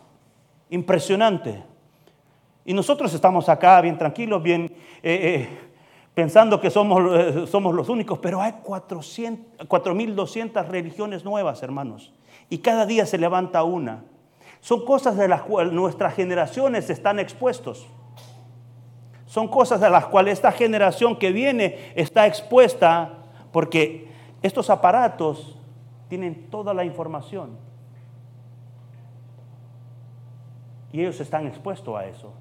Impresionante. 0.68 1.62
Y 2.64 2.74
nosotros 2.74 3.14
estamos 3.14 3.48
acá 3.48 3.80
bien 3.80 3.96
tranquilos, 3.96 4.42
bien 4.42 4.64
eh, 5.02 5.02
eh, 5.02 5.48
pensando 6.12 6.60
que 6.60 6.70
somos, 6.70 7.02
eh, 7.14 7.46
somos 7.46 7.74
los 7.74 7.88
únicos, 7.88 8.18
pero 8.18 8.40
hay 8.40 8.54
4.200 8.62 10.66
religiones 10.66 11.24
nuevas, 11.24 11.62
hermanos. 11.62 12.12
Y 12.50 12.58
cada 12.58 12.84
día 12.84 13.06
se 13.06 13.18
levanta 13.18 13.62
una. 13.62 14.02
Son 14.64 14.82
cosas 14.86 15.18
de 15.18 15.28
las 15.28 15.42
cuales 15.42 15.74
nuestras 15.74 16.14
generaciones 16.14 16.88
están 16.88 17.18
expuestos. 17.18 17.86
Son 19.26 19.46
cosas 19.46 19.78
de 19.78 19.90
las 19.90 20.06
cuales 20.06 20.38
esta 20.38 20.52
generación 20.52 21.18
que 21.18 21.32
viene 21.32 21.92
está 21.94 22.26
expuesta 22.26 23.18
porque 23.52 24.08
estos 24.40 24.70
aparatos 24.70 25.58
tienen 26.08 26.48
toda 26.48 26.72
la 26.72 26.82
información. 26.82 27.58
Y 30.92 31.02
ellos 31.02 31.20
están 31.20 31.46
expuestos 31.46 31.94
a 31.94 32.06
eso. 32.06 32.32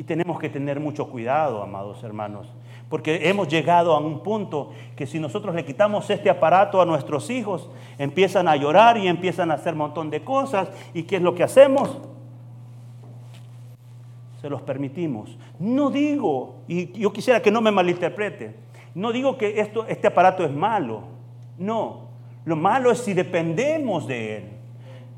Y 0.00 0.04
tenemos 0.04 0.38
que 0.38 0.48
tener 0.48 0.80
mucho 0.80 1.10
cuidado, 1.10 1.62
amados 1.62 2.02
hermanos. 2.02 2.46
Porque 2.88 3.28
hemos 3.28 3.48
llegado 3.48 3.92
a 3.92 4.00
un 4.00 4.22
punto 4.22 4.70
que 4.96 5.06
si 5.06 5.20
nosotros 5.20 5.54
le 5.54 5.62
quitamos 5.62 6.08
este 6.08 6.30
aparato 6.30 6.80
a 6.80 6.86
nuestros 6.86 7.28
hijos, 7.28 7.68
empiezan 7.98 8.48
a 8.48 8.56
llorar 8.56 8.96
y 8.96 9.08
empiezan 9.08 9.50
a 9.50 9.56
hacer 9.56 9.74
un 9.74 9.80
montón 9.80 10.08
de 10.08 10.24
cosas. 10.24 10.70
¿Y 10.94 11.02
qué 11.02 11.16
es 11.16 11.22
lo 11.22 11.34
que 11.34 11.42
hacemos? 11.42 11.98
Se 14.40 14.48
los 14.48 14.62
permitimos. 14.62 15.36
No 15.58 15.90
digo, 15.90 16.60
y 16.66 16.98
yo 16.98 17.12
quisiera 17.12 17.42
que 17.42 17.50
no 17.50 17.60
me 17.60 17.70
malinterprete, 17.70 18.56
no 18.94 19.12
digo 19.12 19.36
que 19.36 19.60
esto, 19.60 19.84
este 19.86 20.06
aparato 20.06 20.46
es 20.46 20.50
malo. 20.50 21.02
No, 21.58 22.08
lo 22.46 22.56
malo 22.56 22.90
es 22.90 23.00
si 23.00 23.12
dependemos 23.12 24.06
de 24.06 24.36
él. 24.38 24.44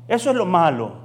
Eso 0.09 0.29
es 0.29 0.35
lo 0.35 0.45
malo 0.45 1.02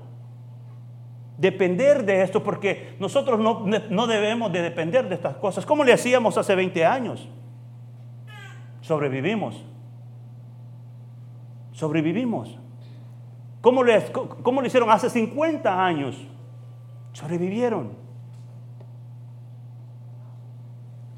depender 1.39 2.05
de 2.05 2.23
esto, 2.23 2.43
porque 2.43 2.97
nosotros 2.99 3.39
no, 3.41 4.07
debemos 4.07 4.53
de 4.53 4.61
depender 4.61 5.09
de 5.09 5.15
estas 5.15 5.37
cosas. 5.37 5.65
¿Cómo 5.65 5.85
le 5.85 5.93
hacíamos 5.93 6.37
hace 6.37 6.55
20 6.55 6.85
años? 6.85 7.29
Sobrevivimos. 8.81 9.65
Sobrevivimos. 11.73 12.59
¿Cómo 13.61 13.85
le, 13.85 14.05
¿Cómo 14.43 14.61
le 14.61 14.67
hicieron 14.67 14.91
hace 14.91 15.09
50 15.09 15.85
años? 15.85 16.17
Sobrevivieron. 17.13 17.93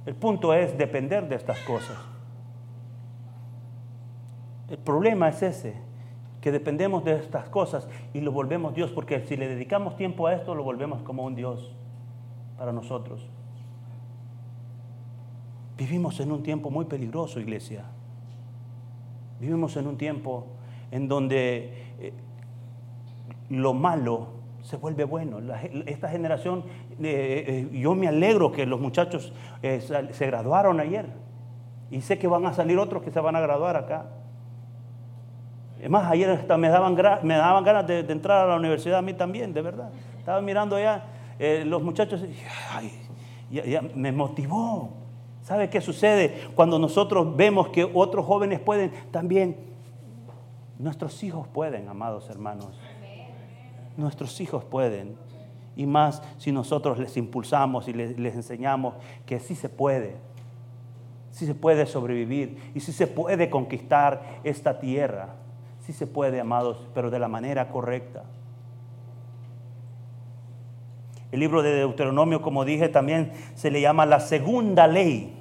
El 0.04 0.14
punto 0.14 0.52
es 0.52 0.76
depender 0.76 1.28
de 1.28 1.36
estas 1.36 1.58
cosas. 1.60 1.96
El 4.68 4.78
problema 4.78 5.28
es 5.28 5.42
ese 5.42 5.89
que 6.40 6.52
dependemos 6.52 7.04
de 7.04 7.16
estas 7.16 7.48
cosas 7.48 7.88
y 8.14 8.20
lo 8.20 8.32
volvemos 8.32 8.74
Dios, 8.74 8.90
porque 8.90 9.20
si 9.26 9.36
le 9.36 9.48
dedicamos 9.48 9.96
tiempo 9.96 10.26
a 10.26 10.34
esto, 10.34 10.54
lo 10.54 10.64
volvemos 10.64 11.02
como 11.02 11.24
un 11.24 11.34
Dios 11.34 11.74
para 12.56 12.72
nosotros. 12.72 13.28
Vivimos 15.76 16.20
en 16.20 16.32
un 16.32 16.42
tiempo 16.42 16.70
muy 16.70 16.84
peligroso, 16.84 17.40
iglesia. 17.40 17.84
Vivimos 19.40 19.76
en 19.76 19.86
un 19.86 19.96
tiempo 19.96 20.46
en 20.90 21.08
donde 21.08 21.72
eh, 21.98 22.12
lo 23.48 23.72
malo 23.72 24.40
se 24.62 24.76
vuelve 24.76 25.04
bueno. 25.04 25.38
esta 25.86 26.08
generación, 26.10 26.64
eh, 27.02 27.68
eh, 27.72 27.78
yo 27.78 27.94
me 27.94 28.08
alegro 28.08 28.52
que 28.52 28.66
los 28.66 28.78
muchachos 28.78 29.32
se 29.62 30.26
graduaron 30.26 30.80
ayer. 30.80 31.06
Y 31.90 32.02
sé 32.02 32.18
que 32.18 32.28
van 32.28 32.46
a 32.46 32.52
salir 32.52 32.78
otros 32.78 33.02
que 33.02 33.10
se 33.10 33.20
van 33.20 33.36
a 33.36 33.40
graduar 33.40 33.76
acá. 33.76 34.19
Es 35.82 35.88
más, 35.88 36.10
ayer 36.10 36.46
me 36.58 36.68
daban, 36.68 36.94
me 37.22 37.34
daban 37.34 37.64
ganas 37.64 37.86
de, 37.86 38.00
entrar 38.00 38.44
a 38.44 38.48
la 38.48 38.56
universidad 38.56 38.98
a 38.98 39.02
mí 39.02 39.14
también, 39.14 39.54
de 39.54 39.62
verdad. 39.62 39.90
Estaba 40.18 40.40
mirando 40.40 40.76
allá 40.76 41.04
los 41.64 41.82
muchachos 41.82 42.22
y 42.22 43.74
me 43.94 44.12
motivó. 44.12 44.90
¿Sabe 45.42 45.70
qué 45.70 45.80
sucede 45.80 46.48
cuando 46.54 46.78
nosotros 46.78 47.34
vemos 47.34 47.70
que 47.70 47.90
otros 47.94 48.26
jóvenes 48.26 48.60
pueden? 48.60 48.92
También 49.10 49.56
nuestros 50.78 51.22
hijos 51.22 51.48
pueden, 51.48 51.88
amados 51.88 52.28
hermanos. 52.28 52.78
Nuestros 53.96 54.40
hijos 54.40 54.64
pueden. 54.64 55.16
Y 55.76 55.86
más 55.86 56.22
si 56.36 56.52
nosotros 56.52 56.98
les 56.98 57.16
impulsamos 57.16 57.88
y 57.88 57.94
les, 57.94 58.18
les 58.18 58.34
enseñamos 58.34 58.94
que 59.24 59.40
sí 59.40 59.54
se 59.54 59.68
puede. 59.68 60.16
Sí 61.30 61.46
se 61.46 61.54
puede 61.54 61.86
sobrevivir 61.86 62.72
y 62.74 62.80
sí 62.80 62.92
se 62.92 63.06
puede 63.06 63.48
conquistar 63.48 64.40
esta 64.44 64.78
tierra. 64.78 65.36
Sí 65.90 65.96
se 65.96 66.06
puede, 66.06 66.40
amados, 66.40 66.86
pero 66.94 67.10
de 67.10 67.18
la 67.18 67.26
manera 67.26 67.68
correcta. 67.68 68.22
El 71.32 71.40
libro 71.40 71.64
de 71.64 71.74
Deuteronomio, 71.74 72.42
como 72.42 72.64
dije, 72.64 72.88
también 72.88 73.32
se 73.56 73.72
le 73.72 73.80
llama 73.80 74.06
la 74.06 74.20
segunda 74.20 74.86
ley. 74.86 75.36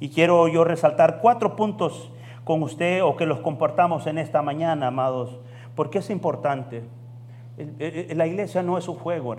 Y 0.00 0.08
quiero 0.08 0.48
yo 0.48 0.64
resaltar 0.64 1.20
cuatro 1.20 1.54
puntos 1.54 2.10
con 2.42 2.64
usted 2.64 3.04
o 3.04 3.14
que 3.14 3.26
los 3.26 3.38
compartamos 3.38 4.08
en 4.08 4.18
esta 4.18 4.42
mañana, 4.42 4.88
amados, 4.88 5.38
porque 5.76 5.98
es 5.98 6.10
importante. 6.10 6.82
La 8.16 8.26
iglesia 8.26 8.64
no 8.64 8.76
es 8.76 8.88
un 8.88 8.96
juego, 8.96 9.36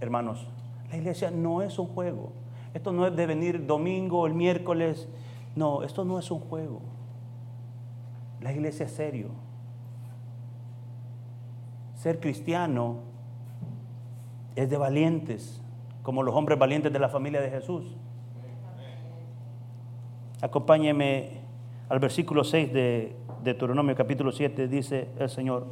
hermanos. 0.00 0.46
La 0.88 0.98
iglesia 0.98 1.32
no 1.32 1.62
es 1.62 1.80
un 1.80 1.88
juego. 1.88 2.30
Esto 2.74 2.92
no 2.92 3.08
es 3.08 3.16
de 3.16 3.26
venir 3.26 3.66
domingo, 3.66 4.28
el 4.28 4.34
miércoles. 4.34 5.08
No, 5.56 5.82
esto 5.82 6.04
no 6.04 6.20
es 6.20 6.30
un 6.30 6.38
juego. 6.38 6.80
La 8.40 8.52
iglesia 8.52 8.86
es 8.86 8.92
serio. 8.92 9.30
Ser 12.04 12.20
cristiano 12.20 12.98
es 14.56 14.68
de 14.68 14.76
valientes, 14.76 15.62
como 16.02 16.22
los 16.22 16.34
hombres 16.34 16.58
valientes 16.58 16.92
de 16.92 16.98
la 16.98 17.08
familia 17.08 17.40
de 17.40 17.48
Jesús. 17.48 17.82
Acompáñeme 20.42 21.40
al 21.88 22.00
versículo 22.00 22.44
6 22.44 22.74
de 22.74 23.16
Deuteronomio 23.42 23.96
capítulo 23.96 24.32
7, 24.32 24.68
dice 24.68 25.08
el 25.18 25.30
Señor. 25.30 25.64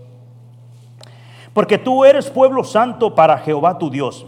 Porque 1.52 1.76
tú 1.76 2.02
eres 2.02 2.30
pueblo 2.30 2.64
santo 2.64 3.14
para 3.14 3.36
Jehová 3.36 3.76
tu 3.76 3.90
Dios. 3.90 4.24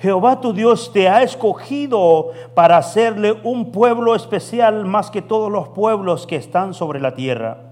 Jehová 0.00 0.40
tu 0.40 0.52
Dios 0.52 0.92
te 0.92 1.08
ha 1.08 1.22
escogido 1.22 2.32
para 2.56 2.78
hacerle 2.78 3.30
un 3.44 3.70
pueblo 3.70 4.16
especial 4.16 4.86
más 4.86 5.08
que 5.08 5.22
todos 5.22 5.52
los 5.52 5.68
pueblos 5.68 6.26
que 6.26 6.34
están 6.34 6.74
sobre 6.74 6.98
la 6.98 7.14
tierra. 7.14 7.71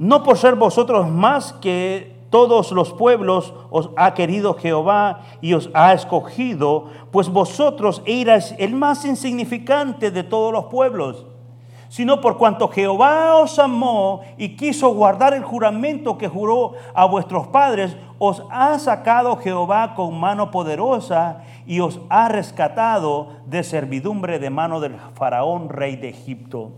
No 0.00 0.22
por 0.22 0.38
ser 0.38 0.54
vosotros 0.54 1.10
más 1.10 1.52
que 1.52 2.16
todos 2.30 2.72
los 2.72 2.90
pueblos 2.90 3.52
os 3.68 3.90
ha 3.98 4.14
querido 4.14 4.54
Jehová 4.54 5.20
y 5.42 5.52
os 5.52 5.68
ha 5.74 5.92
escogido, 5.92 6.86
pues 7.10 7.28
vosotros 7.28 8.00
erais 8.06 8.54
el 8.56 8.74
más 8.74 9.04
insignificante 9.04 10.10
de 10.10 10.22
todos 10.22 10.54
los 10.54 10.64
pueblos, 10.64 11.26
sino 11.90 12.22
por 12.22 12.38
cuanto 12.38 12.68
Jehová 12.68 13.34
os 13.34 13.58
amó 13.58 14.22
y 14.38 14.56
quiso 14.56 14.88
guardar 14.94 15.34
el 15.34 15.44
juramento 15.44 16.16
que 16.16 16.28
juró 16.28 16.72
a 16.94 17.04
vuestros 17.04 17.48
padres, 17.48 17.94
os 18.18 18.42
ha 18.48 18.78
sacado 18.78 19.36
Jehová 19.36 19.94
con 19.94 20.18
mano 20.18 20.50
poderosa 20.50 21.42
y 21.66 21.80
os 21.80 22.00
ha 22.08 22.30
rescatado 22.30 23.32
de 23.44 23.62
servidumbre 23.62 24.38
de 24.38 24.48
mano 24.48 24.80
del 24.80 24.96
faraón 25.12 25.68
rey 25.68 25.96
de 25.96 26.08
Egipto. 26.08 26.70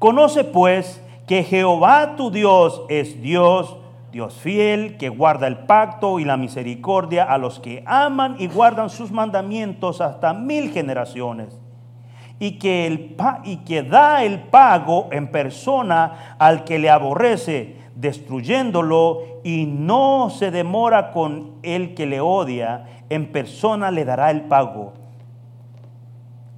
Conoce 0.00 0.42
pues 0.42 1.00
que 1.30 1.44
Jehová 1.44 2.16
tu 2.16 2.32
Dios 2.32 2.82
es 2.88 3.22
Dios, 3.22 3.76
Dios 4.10 4.34
fiel, 4.34 4.96
que 4.96 5.10
guarda 5.10 5.46
el 5.46 5.58
pacto 5.58 6.18
y 6.18 6.24
la 6.24 6.36
misericordia 6.36 7.22
a 7.22 7.38
los 7.38 7.60
que 7.60 7.84
aman 7.86 8.34
y 8.40 8.48
guardan 8.48 8.90
sus 8.90 9.12
mandamientos 9.12 10.00
hasta 10.00 10.34
mil 10.34 10.72
generaciones. 10.72 11.56
Y 12.40 12.58
que, 12.58 12.88
el, 12.88 13.16
y 13.44 13.58
que 13.58 13.84
da 13.84 14.24
el 14.24 14.40
pago 14.40 15.06
en 15.12 15.30
persona 15.30 16.34
al 16.40 16.64
que 16.64 16.80
le 16.80 16.90
aborrece, 16.90 17.76
destruyéndolo, 17.94 19.20
y 19.44 19.66
no 19.66 20.30
se 20.30 20.50
demora 20.50 21.12
con 21.12 21.52
el 21.62 21.94
que 21.94 22.06
le 22.06 22.20
odia, 22.20 23.04
en 23.08 23.30
persona 23.30 23.92
le 23.92 24.04
dará 24.04 24.32
el 24.32 24.46
pago. 24.46 24.94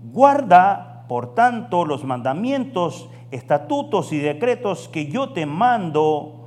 Guarda, 0.03 1.05
por 1.09 1.35
tanto, 1.35 1.85
los 1.85 2.05
mandamientos 2.05 3.11
estatutos 3.33 4.13
y 4.13 4.19
decretos 4.19 4.89
que 4.89 5.07
yo 5.07 5.33
te 5.33 5.47
mando 5.47 6.39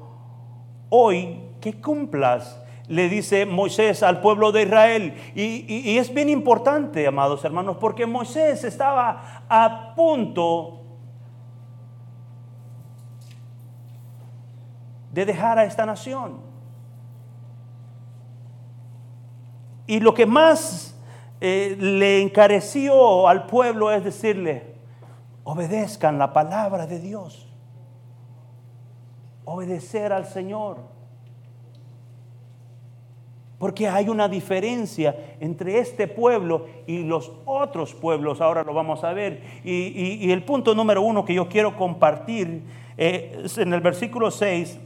hoy 0.89 1.41
que 1.59 1.81
cumplas, 1.81 2.61
le 2.87 3.09
dice 3.09 3.47
Moisés 3.47 4.03
al 4.03 4.21
pueblo 4.21 4.51
de 4.51 4.63
Israel. 4.63 5.15
Y, 5.33 5.97
es 5.97 6.13
bien 6.13 6.29
importante, 6.29 7.07
amados 7.07 7.43
hermanos, 7.43 7.77
porque 7.79 8.05
Moisés 8.05 8.63
estaba 8.63 9.43
a 9.49 9.95
punto 9.95 10.83
de 15.11 15.25
dejar 15.25 15.57
a 15.57 15.65
esta 15.65 15.85
nación. 15.85 16.39
Y 19.87 19.99
lo 19.99 20.13
que 20.13 20.25
más 20.25 20.95
eh, 21.41 21.75
le 21.79 22.21
encareció 22.21 23.27
al 23.27 23.47
pueblo 23.47 23.91
es 23.91 24.03
decirle, 24.03 24.74
obedezcan 25.45 26.17
la 26.17 26.33
palabra 26.33 26.85
de 26.87 26.99
Dios. 26.99 27.47
Obedecer 29.45 30.11
al 30.11 30.25
Señor. 30.25 30.79
Porque 33.59 33.87
hay 33.87 34.09
una 34.09 34.27
diferencia 34.27 35.15
entre 35.39 35.79
este 35.79 36.07
pueblo 36.07 36.65
y 36.87 37.03
los 37.03 37.31
otros 37.45 37.93
pueblos, 37.93 38.41
ahora 38.41 38.63
lo 38.63 38.73
vamos 38.73 39.03
a 39.05 39.13
ver. 39.13 39.41
Y, 39.63 40.29
el 40.31 40.43
punto 40.43 40.75
número 40.75 41.01
uno 41.01 41.23
que 41.23 41.35
yo 41.35 41.47
quiero 41.47 41.77
compartir 41.77 42.63
eh, 42.97 43.43
es 43.45 43.57
en 43.57 43.71
el 43.71 43.81
versículo 43.81 44.29
6, 44.29 44.79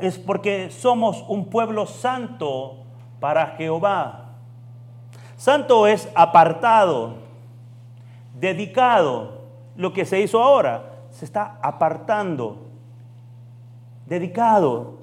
es 0.00 0.18
porque 0.18 0.70
somos 0.70 1.24
un 1.28 1.46
pueblo 1.46 1.86
santo 1.86 2.84
para 3.18 3.46
Jehová. 3.56 4.34
Santo 5.36 5.86
es 5.86 6.10
apartado, 6.14 7.14
dedicado, 8.38 9.39
lo 9.80 9.94
que 9.94 10.04
se 10.04 10.20
hizo 10.20 10.42
ahora. 10.42 11.06
Se 11.10 11.24
está 11.24 11.58
apartando, 11.62 12.68
dedicado, 14.06 14.98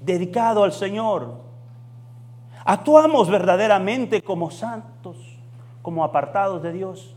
dedicado 0.00 0.62
al 0.62 0.72
Señor. 0.72 1.34
Actuamos 2.64 3.28
verdaderamente 3.28 4.22
como 4.22 4.52
santos, 4.52 5.16
como 5.82 6.04
apartados 6.04 6.62
de 6.62 6.72
Dios 6.72 7.16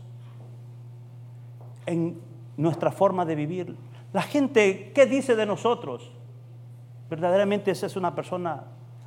en 1.86 2.20
nuestra 2.56 2.90
forma 2.90 3.24
de 3.24 3.36
vivir. 3.36 3.76
La 4.12 4.22
gente, 4.22 4.92
¿qué 4.92 5.06
dice 5.06 5.36
de 5.36 5.46
nosotros? 5.46 6.10
Verdaderamente 7.08 7.70
esa 7.70 7.86
es 7.86 7.94
una 7.94 8.14
persona 8.14 8.64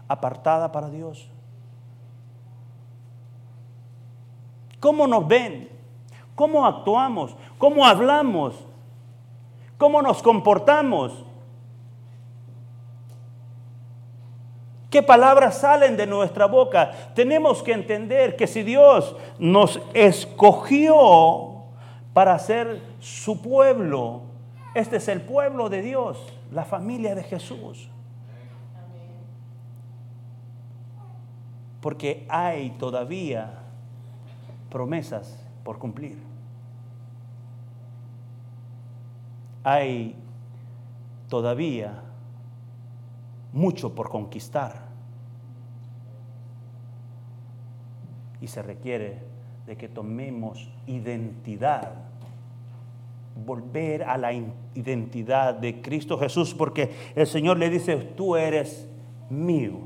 apartada 0.08 0.71
para 0.71 0.89
Dios. 0.89 1.30
¿Cómo 4.80 5.06
nos 5.06 5.27
ven? 5.27 5.69
¿Cómo 6.36 6.65
actuamos? 6.65 7.36
¿Cómo 7.62 7.86
hablamos? 7.86 8.56
¿Cómo 9.78 10.02
nos 10.02 10.24
comportamos? 10.24 11.13
¿Qué 14.89 15.04
palabras 15.04 15.60
salen 15.60 15.95
de 15.95 16.08
nuestra 16.08 16.47
boca? 16.47 16.91
Tenemos 17.13 17.62
que 17.62 17.74
entender 17.74 18.36
que 18.36 18.47
si 18.47 18.63
Dios 18.63 19.15
nos 19.38 19.80
escogió 19.93 21.65
para 22.13 22.39
ser 22.39 22.82
su 23.00 23.43
pueblo, 23.43 24.24
este 24.74 24.97
es 24.97 25.08
el 25.08 25.21
pueblo 25.21 25.69
de 25.69 25.84
Dios, 25.84 26.17
la 26.52 26.65
familia 26.65 27.13
de 27.13 27.21
Jesús. 27.21 27.91
Porque 31.80 32.26
hay 32.28 32.71
todavía 32.71 33.60
promesas 34.71 35.38
por 35.63 35.78
cumplir. 35.78 36.31
Hay 39.63 40.15
todavía 41.28 42.04
mucho 43.54 43.93
por 43.93 44.10
conquistar. 44.10 44.89
Y 48.39 48.47
se 48.47 48.62
requiere 48.62 49.24
de 49.65 49.78
que 49.78 49.88
tomemos 49.88 50.69
identidad 50.88 51.93
volver 53.45 54.04
a 54.04 54.17
la 54.17 54.34
identidad 54.34 55.56
de 55.56 55.82
Cristo 55.82 56.17
Jesús, 56.17 56.54
porque 56.54 56.91
el 57.15 57.28
Señor 57.28 57.58
le 57.58 57.69
dice, 57.69 57.95
tú 57.97 58.36
eres 58.36 58.88
mío. 59.30 59.80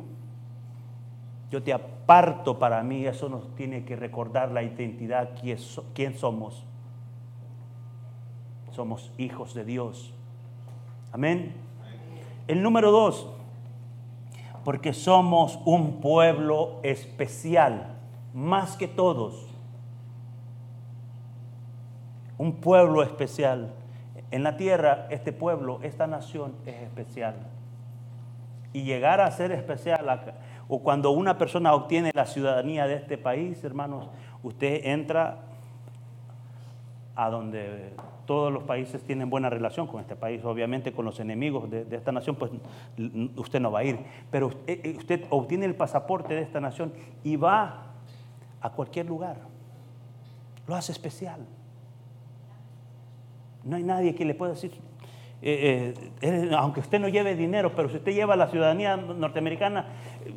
Yo 1.51 1.61
te 1.61 1.71
aparto 1.71 2.57
para 2.57 2.81
mí, 2.83 3.05
eso 3.05 3.29
nos 3.29 3.53
tiene 3.55 3.85
que 3.85 3.95
recordar 3.95 4.51
la 4.51 4.63
identidad, 4.63 5.31
quién 5.93 6.17
somos. 6.17 6.65
Somos 8.75 9.09
hijos 9.17 9.53
de 9.53 9.63
Dios. 9.63 10.13
Amén. 11.13 11.53
El 12.45 12.61
número 12.61 12.91
dos, 12.91 13.25
porque 14.65 14.91
somos 14.91 15.57
un 15.63 16.01
pueblo 16.01 16.81
especial, 16.83 17.95
más 18.33 18.75
que 18.75 18.89
todos. 18.89 19.47
Un 22.37 22.55
pueblo 22.55 23.01
especial. 23.01 23.73
En 24.31 24.43
la 24.43 24.57
tierra, 24.57 25.07
este 25.09 25.31
pueblo, 25.31 25.79
esta 25.81 26.05
nación 26.05 26.53
es 26.65 26.75
especial. 26.81 27.35
Y 28.73 28.83
llegar 28.83 29.21
a 29.21 29.31
ser 29.31 29.53
especial, 29.53 30.33
o 30.67 30.79
cuando 30.79 31.11
una 31.11 31.37
persona 31.37 31.73
obtiene 31.73 32.11
la 32.13 32.25
ciudadanía 32.25 32.87
de 32.87 32.95
este 32.95 33.17
país, 33.17 33.63
hermanos, 33.63 34.09
usted 34.43 34.81
entra 34.83 35.45
a 37.15 37.29
donde 37.29 37.93
todos 38.25 38.51
los 38.51 38.63
países 38.63 39.03
tienen 39.03 39.29
buena 39.29 39.49
relación 39.49 39.87
con 39.87 40.01
este 40.01 40.15
país. 40.15 40.43
Obviamente 40.43 40.91
con 40.91 41.05
los 41.05 41.19
enemigos 41.19 41.69
de, 41.69 41.85
esta 41.91 42.11
nación, 42.11 42.35
pues 42.35 42.51
usted 43.35 43.59
no 43.59 43.71
va 43.71 43.79
a 43.79 43.83
ir. 43.83 43.99
Pero 44.31 44.51
eh, 44.67 44.81
eh, 44.83 44.95
usted, 44.97 45.25
obtiene 45.29 45.65
el 45.65 45.75
pasaporte 45.75 46.33
de 46.33 46.41
esta 46.41 46.59
nación 46.59 46.93
y 47.23 47.35
va 47.35 47.93
a 48.61 48.69
cualquier 48.71 49.05
lugar. 49.05 49.37
Lo 50.67 50.75
hace 50.75 50.91
especial. 50.91 51.39
No 53.63 53.75
hay 53.75 53.83
nadie 53.83 54.13
que 54.13 54.25
le 54.25 54.35
pueda 54.35 54.53
decir, 54.53 54.71
eh, 55.41 55.93
aunque 56.57 56.79
usted 56.79 56.99
no 56.99 57.07
lleve 57.07 57.35
dinero, 57.35 57.75
pero 57.75 57.89
si 57.89 57.97
usted 57.97 58.13
lleva 58.13 58.35
la 58.35 58.47
ciudadanía 58.47 58.95
norteamericana, 58.97 59.87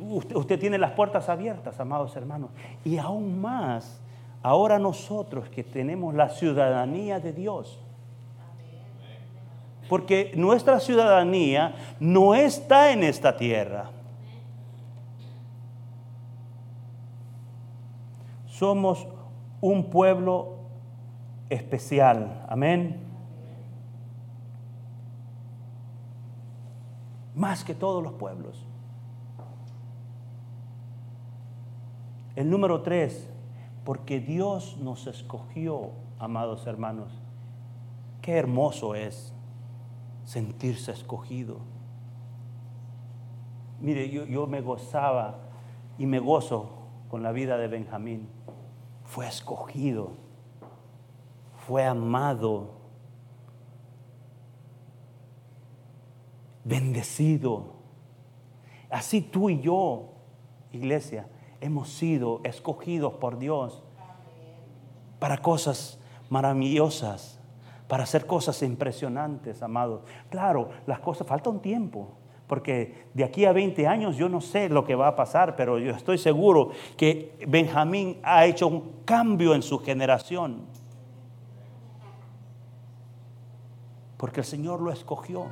usted 0.01 0.59
tiene 0.59 0.77
las 0.77 0.91
puertas 0.91 1.29
abiertas, 1.29 1.79
amados 1.79 2.15
hermanos. 2.15 2.51
Y 2.83 2.97
aún 2.97 3.39
más 3.39 4.01
Ahora 4.41 4.79
nosotros 4.79 5.49
que 5.49 5.63
tenemos 5.63 6.13
la 6.15 6.29
ciudadanía 6.29 7.19
de 7.19 7.33
Dios, 7.33 7.77
porque 9.89 10.31
nuestra 10.35 10.79
ciudadanía 10.79 11.75
no 11.99 12.35
está 12.35 12.91
en 12.91 13.03
esta 13.03 13.35
tierra. 13.35 13.89
Somos 18.47 19.07
un 19.61 19.89
pueblo 19.89 20.59
especial. 21.49 22.45
Amén. 22.47 23.01
Más 27.35 27.63
que 27.63 27.73
todos 27.73 28.03
los 28.03 28.13
pueblos. 28.13 28.65
El 32.35 32.49
número 32.49 32.81
tres, 32.81 33.28
porque 33.83 34.19
Dios 34.19 34.77
nos 34.81 35.07
escogió, 35.07 35.91
amados 36.19 36.67
hermanos. 36.67 37.11
Qué 38.21 38.33
hermoso 38.33 38.95
es 38.95 39.33
sentirse 40.25 40.91
escogido. 40.91 41.57
Mire, 43.79 44.09
yo, 44.09 44.45
me 44.47 44.61
gozaba 44.61 45.39
y 45.97 46.05
me 46.05 46.19
gozo 46.19 46.69
con 47.09 47.23
la 47.23 47.31
vida 47.31 47.57
de 47.57 47.67
Benjamín. 47.67 48.27
Fue 49.05 49.27
escogido, 49.27 50.11
fue 51.65 51.85
amado, 51.85 52.71
bendecido. 56.63 57.73
Así 58.89 59.21
tú 59.21 59.49
y 59.49 59.61
yo, 59.61 60.09
iglesia, 60.71 61.27
hemos 61.61 61.89
sido 61.89 62.41
escogidos 62.43 63.13
por 63.13 63.37
Dios 63.37 63.83
para 65.19 65.37
cosas 65.37 65.99
maravillosas, 66.29 67.39
para 67.87 68.03
hacer 68.03 68.25
cosas 68.25 68.61
impresionantes, 68.61 69.61
amados. 69.61 70.01
Claro, 70.29 70.69
las 70.85 70.99
cosas, 70.99 71.27
falta 71.27 71.49
un 71.49 71.59
tiempo, 71.59 72.09
porque 72.47 73.05
de 73.13 73.23
aquí 73.23 73.45
a 73.45 73.51
20 73.51 73.87
años 73.87 74.15
yo 74.15 74.29
no 74.29 74.41
sé 74.41 74.69
lo 74.69 74.85
que 74.85 74.95
va 74.95 75.09
a 75.09 75.15
pasar, 75.15 75.55
pero 75.55 75.77
yo 75.79 75.91
estoy 75.91 76.17
seguro 76.17 76.71
que 76.97 77.35
Benjamín 77.47 78.19
ha 78.23 78.45
hecho 78.45 78.67
un 78.67 79.01
cambio 79.05 79.53
en 79.53 79.61
su 79.61 79.79
generación, 79.79 80.61
porque 84.17 84.41
el 84.41 84.45
Señor 84.45 84.81
lo 84.81 84.91
escogió. 84.91 85.47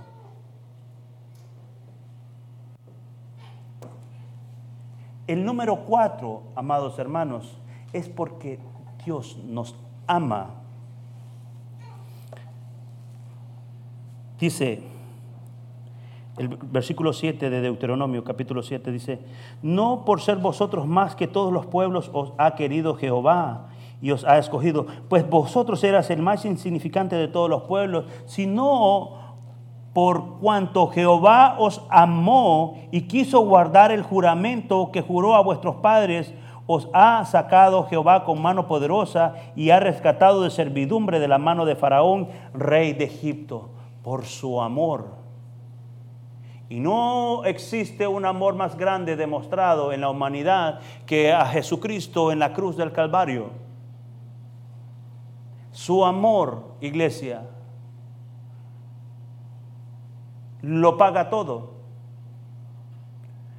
El 5.27 5.43
número 5.43 5.83
cuatro, 5.85 6.43
amados 6.55 6.97
hermanos, 6.99 7.57
es 7.91 8.07
porque 8.07 8.59
Dios 9.05 9.37
nos 9.45 9.75
ama. 10.07 10.51
Dice 14.39 14.83
el 16.37 16.49
versículo 16.49 17.13
7 17.13 17.49
de 17.49 17.61
Deuteronomio, 17.61 18.23
capítulo 18.23 18.61
7, 18.61 18.91
dice, 18.91 19.19
no 19.63 20.05
por 20.05 20.21
ser 20.21 20.37
vosotros 20.37 20.85
más 20.85 21.15
que 21.15 21.27
todos 21.27 21.51
los 21.51 21.65
pueblos 21.65 22.11
os 22.13 22.33
ha 22.37 22.55
querido 22.55 22.95
Jehová 22.95 23.69
y 24.01 24.11
os 24.11 24.23
ha 24.23 24.37
escogido, 24.37 24.85
pues 25.09 25.27
vosotros 25.27 25.83
eras 25.83 26.11
el 26.11 26.21
más 26.21 26.45
insignificante 26.45 27.15
de 27.15 27.27
todos 27.27 27.49
los 27.49 27.63
pueblos, 27.63 28.05
sino 28.25 29.26
por 29.97 30.37
cuanto 30.37 30.89
Jehová 30.89 31.55
os 31.57 31.81
amó 31.89 32.77
y 32.91 33.07
quiso 33.07 33.39
guardar 33.39 33.91
el 33.91 34.03
juramento 34.03 34.91
que 34.91 35.01
juró 35.01 35.33
a 35.33 35.41
vuestros 35.41 35.77
padres, 35.77 36.35
os 36.67 36.87
ha 36.93 37.25
sacado 37.25 37.87
Jehová 37.87 38.23
con 38.23 38.39
mano 38.39 38.67
poderosa 38.67 39.33
y 39.55 39.71
ha 39.71 39.79
rescatado 39.79 40.43
de 40.43 40.51
servidumbre 40.51 41.19
de 41.19 41.27
la 41.27 41.39
mano 41.39 41.65
de 41.65 41.75
Faraón, 41.75 42.27
rey 42.53 42.93
de 42.93 43.05
Egipto, 43.05 43.71
por 44.03 44.25
su 44.25 44.61
amor. 44.61 45.15
Y 46.69 46.79
no 46.79 47.43
existe 47.45 48.05
un 48.05 48.25
amor 48.25 48.53
más 48.53 48.77
grande 48.77 49.15
demostrado 49.15 49.91
en 49.91 50.01
la 50.01 50.11
humanidad 50.11 50.79
que 51.07 51.33
a 51.33 51.43
Jesucristo 51.47 52.31
en 52.31 52.37
la 52.37 52.53
cruz 52.53 52.77
del 52.77 52.91
Calvario. 52.91 53.49
Su 55.71 56.05
amor, 56.05 56.75
iglesia, 56.81 57.47
lo 60.61 60.97
paga 60.97 61.29
todo. 61.29 61.77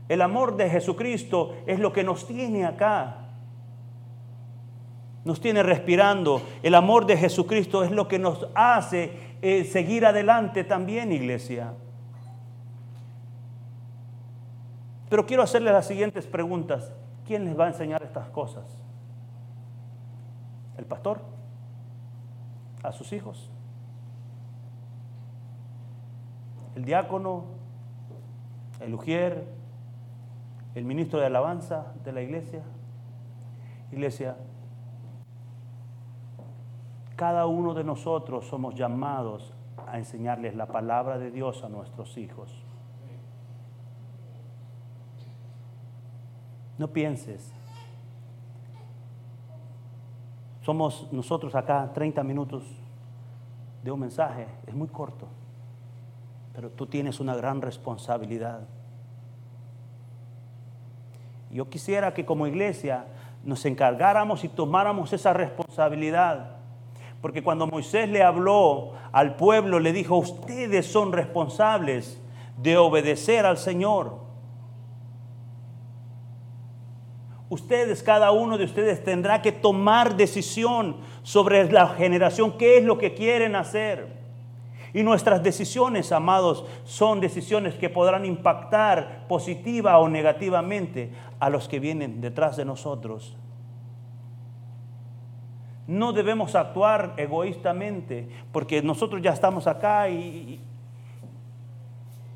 El 0.08 0.22
amor 0.22 0.56
de 0.56 0.70
Jesucristo 0.70 1.54
es 1.66 1.78
lo 1.78 1.92
que 1.92 2.02
nos 2.02 2.26
tiene 2.26 2.64
acá. 2.64 3.16
Nos 5.24 5.40
tiene 5.40 5.62
respirando. 5.62 6.40
El 6.62 6.74
amor 6.74 7.04
de 7.04 7.16
Jesucristo 7.16 7.82
es 7.82 7.90
lo 7.90 8.08
que 8.08 8.18
nos 8.18 8.48
hace 8.54 9.36
eh, 9.42 9.64
seguir 9.64 10.06
adelante 10.06 10.64
también, 10.64 11.12
iglesia. 11.12 11.74
Pero 15.10 15.26
quiero 15.26 15.42
hacerles 15.42 15.72
las 15.72 15.86
siguientes 15.86 16.26
preguntas. 16.26 16.92
¿Quién 17.26 17.44
les 17.44 17.58
va 17.58 17.66
a 17.66 17.68
enseñar 17.68 18.02
estas 18.02 18.30
cosas? 18.30 18.64
¿El 20.78 20.86
pastor? 20.86 21.20
¿A 22.82 22.92
sus 22.92 23.12
hijos? 23.12 23.50
El 26.78 26.84
diácono, 26.84 27.42
el 28.78 28.94
ujier, 28.94 29.48
el 30.76 30.84
ministro 30.84 31.18
de 31.18 31.26
alabanza 31.26 31.92
de 32.04 32.12
la 32.12 32.22
iglesia. 32.22 32.62
Iglesia, 33.90 34.36
cada 37.16 37.46
uno 37.46 37.74
de 37.74 37.82
nosotros 37.82 38.46
somos 38.46 38.76
llamados 38.76 39.52
a 39.88 39.98
enseñarles 39.98 40.54
la 40.54 40.66
palabra 40.66 41.18
de 41.18 41.32
Dios 41.32 41.64
a 41.64 41.68
nuestros 41.68 42.16
hijos. 42.16 42.64
No 46.78 46.86
pienses. 46.92 47.52
Somos 50.60 51.12
nosotros 51.12 51.56
acá 51.56 51.90
30 51.92 52.22
minutos 52.22 52.62
de 53.82 53.90
un 53.90 53.98
mensaje, 53.98 54.46
es 54.64 54.74
muy 54.76 54.86
corto 54.86 55.26
pero 56.58 56.70
tú 56.70 56.86
tienes 56.86 57.20
una 57.20 57.36
gran 57.36 57.62
responsabilidad. 57.62 58.62
Yo 61.52 61.70
quisiera 61.70 62.12
que 62.14 62.26
como 62.26 62.48
iglesia 62.48 63.04
nos 63.44 63.64
encargáramos 63.64 64.42
y 64.42 64.48
tomáramos 64.48 65.12
esa 65.12 65.32
responsabilidad. 65.32 66.56
Porque 67.22 67.44
cuando 67.44 67.68
Moisés 67.68 68.08
le 68.08 68.24
habló 68.24 68.94
al 69.12 69.36
pueblo, 69.36 69.78
le 69.78 69.92
dijo, 69.92 70.16
ustedes 70.16 70.86
son 70.86 71.12
responsables 71.12 72.20
de 72.56 72.76
obedecer 72.76 73.46
al 73.46 73.56
Señor. 73.56 74.18
Ustedes, 77.50 78.02
cada 78.02 78.32
uno 78.32 78.58
de 78.58 78.64
ustedes 78.64 79.04
tendrá 79.04 79.42
que 79.42 79.52
tomar 79.52 80.16
decisión 80.16 80.96
sobre 81.22 81.70
la 81.70 81.86
generación, 81.86 82.58
qué 82.58 82.78
es 82.78 82.84
lo 82.84 82.98
que 82.98 83.14
quieren 83.14 83.54
hacer. 83.54 84.17
Y 84.94 85.02
nuestras 85.02 85.42
decisiones, 85.42 86.12
amados, 86.12 86.64
son 86.84 87.20
decisiones 87.20 87.74
que 87.74 87.90
podrán 87.90 88.24
impactar 88.24 89.26
positiva 89.28 89.98
o 89.98 90.08
negativamente 90.08 91.12
a 91.38 91.50
los 91.50 91.68
que 91.68 91.78
vienen 91.78 92.20
detrás 92.20 92.56
de 92.56 92.64
nosotros. 92.64 93.36
No 95.86 96.12
debemos 96.12 96.54
actuar 96.54 97.14
egoístamente, 97.16 98.28
porque 98.52 98.82
nosotros 98.82 99.22
ya 99.22 99.32
estamos 99.32 99.66
acá 99.66 100.08
y, 100.08 100.60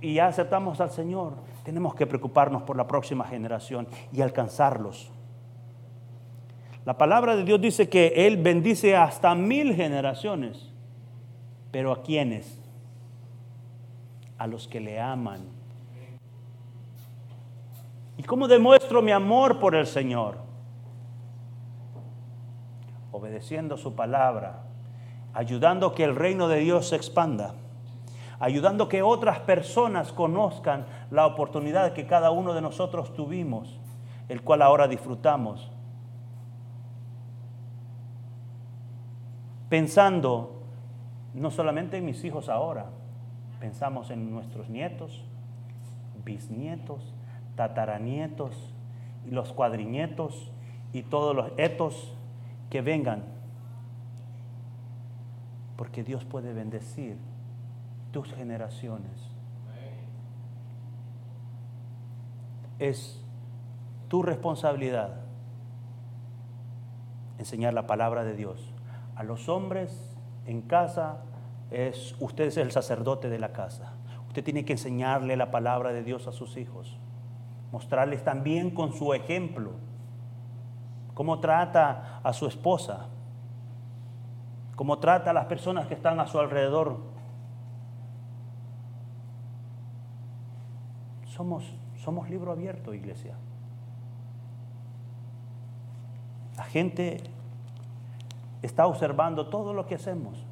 y 0.00 0.14
ya 0.14 0.26
aceptamos 0.26 0.80
al 0.80 0.90
Señor. 0.90 1.34
Tenemos 1.64 1.94
que 1.94 2.06
preocuparnos 2.06 2.62
por 2.62 2.76
la 2.76 2.86
próxima 2.86 3.24
generación 3.24 3.86
y 4.12 4.20
alcanzarlos. 4.20 5.10
La 6.84 6.98
palabra 6.98 7.36
de 7.36 7.44
Dios 7.44 7.60
dice 7.60 7.88
que 7.88 8.26
Él 8.26 8.38
bendice 8.38 8.96
hasta 8.96 9.34
mil 9.34 9.74
generaciones. 9.74 10.71
Pero 11.72 11.90
¿a 11.90 12.02
quiénes? 12.02 12.60
A 14.38 14.46
los 14.46 14.68
que 14.68 14.78
le 14.78 15.00
aman. 15.00 15.40
¿Y 18.18 18.22
cómo 18.22 18.46
demuestro 18.46 19.02
mi 19.02 19.10
amor 19.10 19.58
por 19.58 19.74
el 19.74 19.86
Señor? 19.86 20.36
Obedeciendo 23.10 23.76
su 23.76 23.96
palabra, 23.96 24.62
ayudando 25.32 25.94
que 25.94 26.04
el 26.04 26.14
reino 26.14 26.46
de 26.46 26.58
Dios 26.58 26.90
se 26.90 26.96
expanda, 26.96 27.54
ayudando 28.38 28.88
que 28.88 29.02
otras 29.02 29.40
personas 29.40 30.12
conozcan 30.12 30.86
la 31.10 31.26
oportunidad 31.26 31.94
que 31.94 32.06
cada 32.06 32.30
uno 32.30 32.52
de 32.52 32.60
nosotros 32.60 33.14
tuvimos, 33.14 33.80
el 34.28 34.42
cual 34.42 34.62
ahora 34.62 34.88
disfrutamos. 34.88 35.70
Pensando 39.68 40.61
no 41.34 41.50
solamente 41.50 41.96
en 41.96 42.04
mis 42.04 42.24
hijos 42.24 42.48
ahora, 42.48 42.86
pensamos 43.60 44.10
en 44.10 44.30
nuestros 44.30 44.68
nietos, 44.68 45.24
bisnietos, 46.24 47.14
tataranietos 47.56 48.54
y 49.26 49.30
los 49.30 49.52
cuadrinietos 49.52 50.50
y 50.92 51.02
todos 51.02 51.34
los 51.34 51.52
etos 51.56 52.14
que 52.70 52.82
vengan. 52.82 53.24
Porque 55.76 56.04
Dios 56.04 56.24
puede 56.24 56.52
bendecir 56.52 57.16
tus 58.12 58.32
generaciones. 58.34 59.30
Es 62.78 63.22
tu 64.08 64.22
responsabilidad 64.22 65.20
enseñar 67.38 67.74
la 67.74 67.86
palabra 67.86 68.24
de 68.24 68.34
Dios 68.34 68.72
a 69.16 69.24
los 69.24 69.48
hombres 69.48 70.11
en 70.46 70.62
casa 70.62 71.22
es 71.70 72.14
usted 72.20 72.44
es 72.44 72.56
el 72.56 72.70
sacerdote 72.70 73.28
de 73.28 73.38
la 73.38 73.52
casa. 73.52 73.94
Usted 74.28 74.44
tiene 74.44 74.64
que 74.64 74.72
enseñarle 74.72 75.36
la 75.36 75.50
palabra 75.50 75.92
de 75.92 76.02
Dios 76.02 76.26
a 76.26 76.32
sus 76.32 76.56
hijos. 76.56 76.98
Mostrarles 77.70 78.24
también 78.24 78.70
con 78.70 78.92
su 78.92 79.14
ejemplo 79.14 79.72
cómo 81.14 81.40
trata 81.40 82.20
a 82.22 82.32
su 82.32 82.46
esposa, 82.46 83.06
cómo 84.76 84.98
trata 84.98 85.30
a 85.30 85.34
las 85.34 85.46
personas 85.46 85.86
que 85.86 85.94
están 85.94 86.20
a 86.20 86.26
su 86.26 86.38
alrededor. 86.38 86.98
Somos, 91.26 91.74
somos 91.96 92.28
libro 92.28 92.52
abierto, 92.52 92.94
iglesia. 92.94 93.34
La 96.56 96.64
gente 96.64 97.22
está 98.62 98.86
observando 98.86 99.48
todo 99.48 99.74
lo 99.74 99.86
que 99.86 99.96
hacemos. 99.96 100.46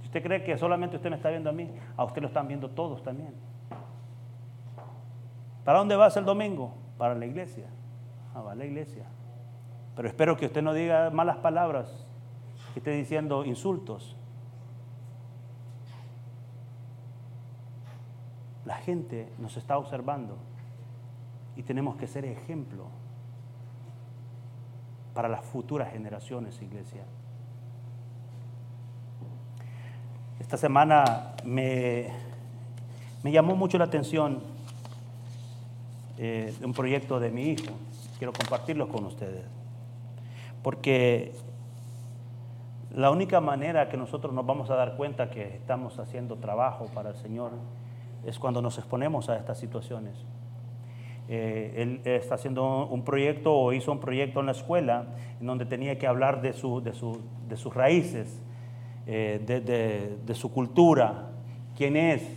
Si 0.00 0.06
usted 0.06 0.22
cree 0.22 0.42
que 0.42 0.56
solamente 0.56 0.96
usted 0.96 1.10
me 1.10 1.16
está 1.16 1.28
viendo 1.28 1.50
a 1.50 1.52
mí, 1.52 1.70
a 1.96 2.04
usted 2.04 2.22
lo 2.22 2.28
están 2.28 2.48
viendo 2.48 2.70
todos 2.70 3.02
también. 3.02 3.34
¿Para 5.64 5.78
dónde 5.78 5.94
vas 5.94 6.16
el 6.16 6.24
domingo? 6.24 6.74
Para 6.96 7.14
la 7.14 7.26
iglesia. 7.26 7.66
Ah, 8.34 8.40
va 8.40 8.52
a 8.52 8.54
la 8.54 8.64
iglesia. 8.64 9.04
Pero 9.94 10.08
espero 10.08 10.36
que 10.36 10.46
usted 10.46 10.62
no 10.62 10.72
diga 10.72 11.10
malas 11.10 11.36
palabras, 11.36 12.06
que 12.72 12.80
esté 12.80 12.92
diciendo 12.92 13.44
insultos. 13.44 14.16
La 18.64 18.76
gente 18.76 19.30
nos 19.38 19.56
está 19.56 19.76
observando 19.76 20.38
y 21.56 21.62
tenemos 21.62 21.96
que 21.96 22.06
ser 22.06 22.24
ejemplo 22.24 22.86
para 25.14 25.28
las 25.28 25.44
futuras 25.44 25.92
generaciones, 25.92 26.60
iglesia. 26.62 27.02
Esta 30.38 30.56
semana 30.56 31.34
me, 31.44 32.08
me 33.22 33.32
llamó 33.32 33.54
mucho 33.54 33.78
la 33.78 33.84
atención 33.84 34.40
eh, 36.18 36.54
un 36.62 36.72
proyecto 36.72 37.18
de 37.18 37.30
mi 37.30 37.44
hijo. 37.50 37.72
Quiero 38.18 38.32
compartirlo 38.32 38.88
con 38.88 39.06
ustedes. 39.06 39.44
Porque 40.62 41.32
la 42.94 43.10
única 43.10 43.40
manera 43.40 43.88
que 43.88 43.96
nosotros 43.96 44.34
nos 44.34 44.44
vamos 44.44 44.68
a 44.70 44.74
dar 44.74 44.96
cuenta 44.96 45.30
que 45.30 45.56
estamos 45.56 45.98
haciendo 45.98 46.36
trabajo 46.36 46.86
para 46.94 47.10
el 47.10 47.16
Señor 47.16 47.52
es 48.26 48.38
cuando 48.38 48.60
nos 48.60 48.76
exponemos 48.76 49.28
a 49.28 49.36
estas 49.36 49.58
situaciones. 49.58 50.14
Eh, 51.32 51.74
él 51.76 52.00
está 52.04 52.34
haciendo 52.34 52.88
un 52.88 53.04
proyecto 53.04 53.54
o 53.54 53.72
hizo 53.72 53.92
un 53.92 54.00
proyecto 54.00 54.40
en 54.40 54.46
la 54.46 54.52
escuela 54.52 55.04
en 55.40 55.46
donde 55.46 55.64
tenía 55.64 55.96
que 55.96 56.08
hablar 56.08 56.42
de, 56.42 56.52
su, 56.52 56.80
de, 56.80 56.92
su, 56.92 57.20
de 57.48 57.56
sus 57.56 57.72
raíces, 57.72 58.42
eh, 59.06 59.40
de, 59.46 59.60
de, 60.26 60.34
su 60.34 60.50
cultura, 60.50 61.30
quién 61.76 61.96
es. 61.96 62.36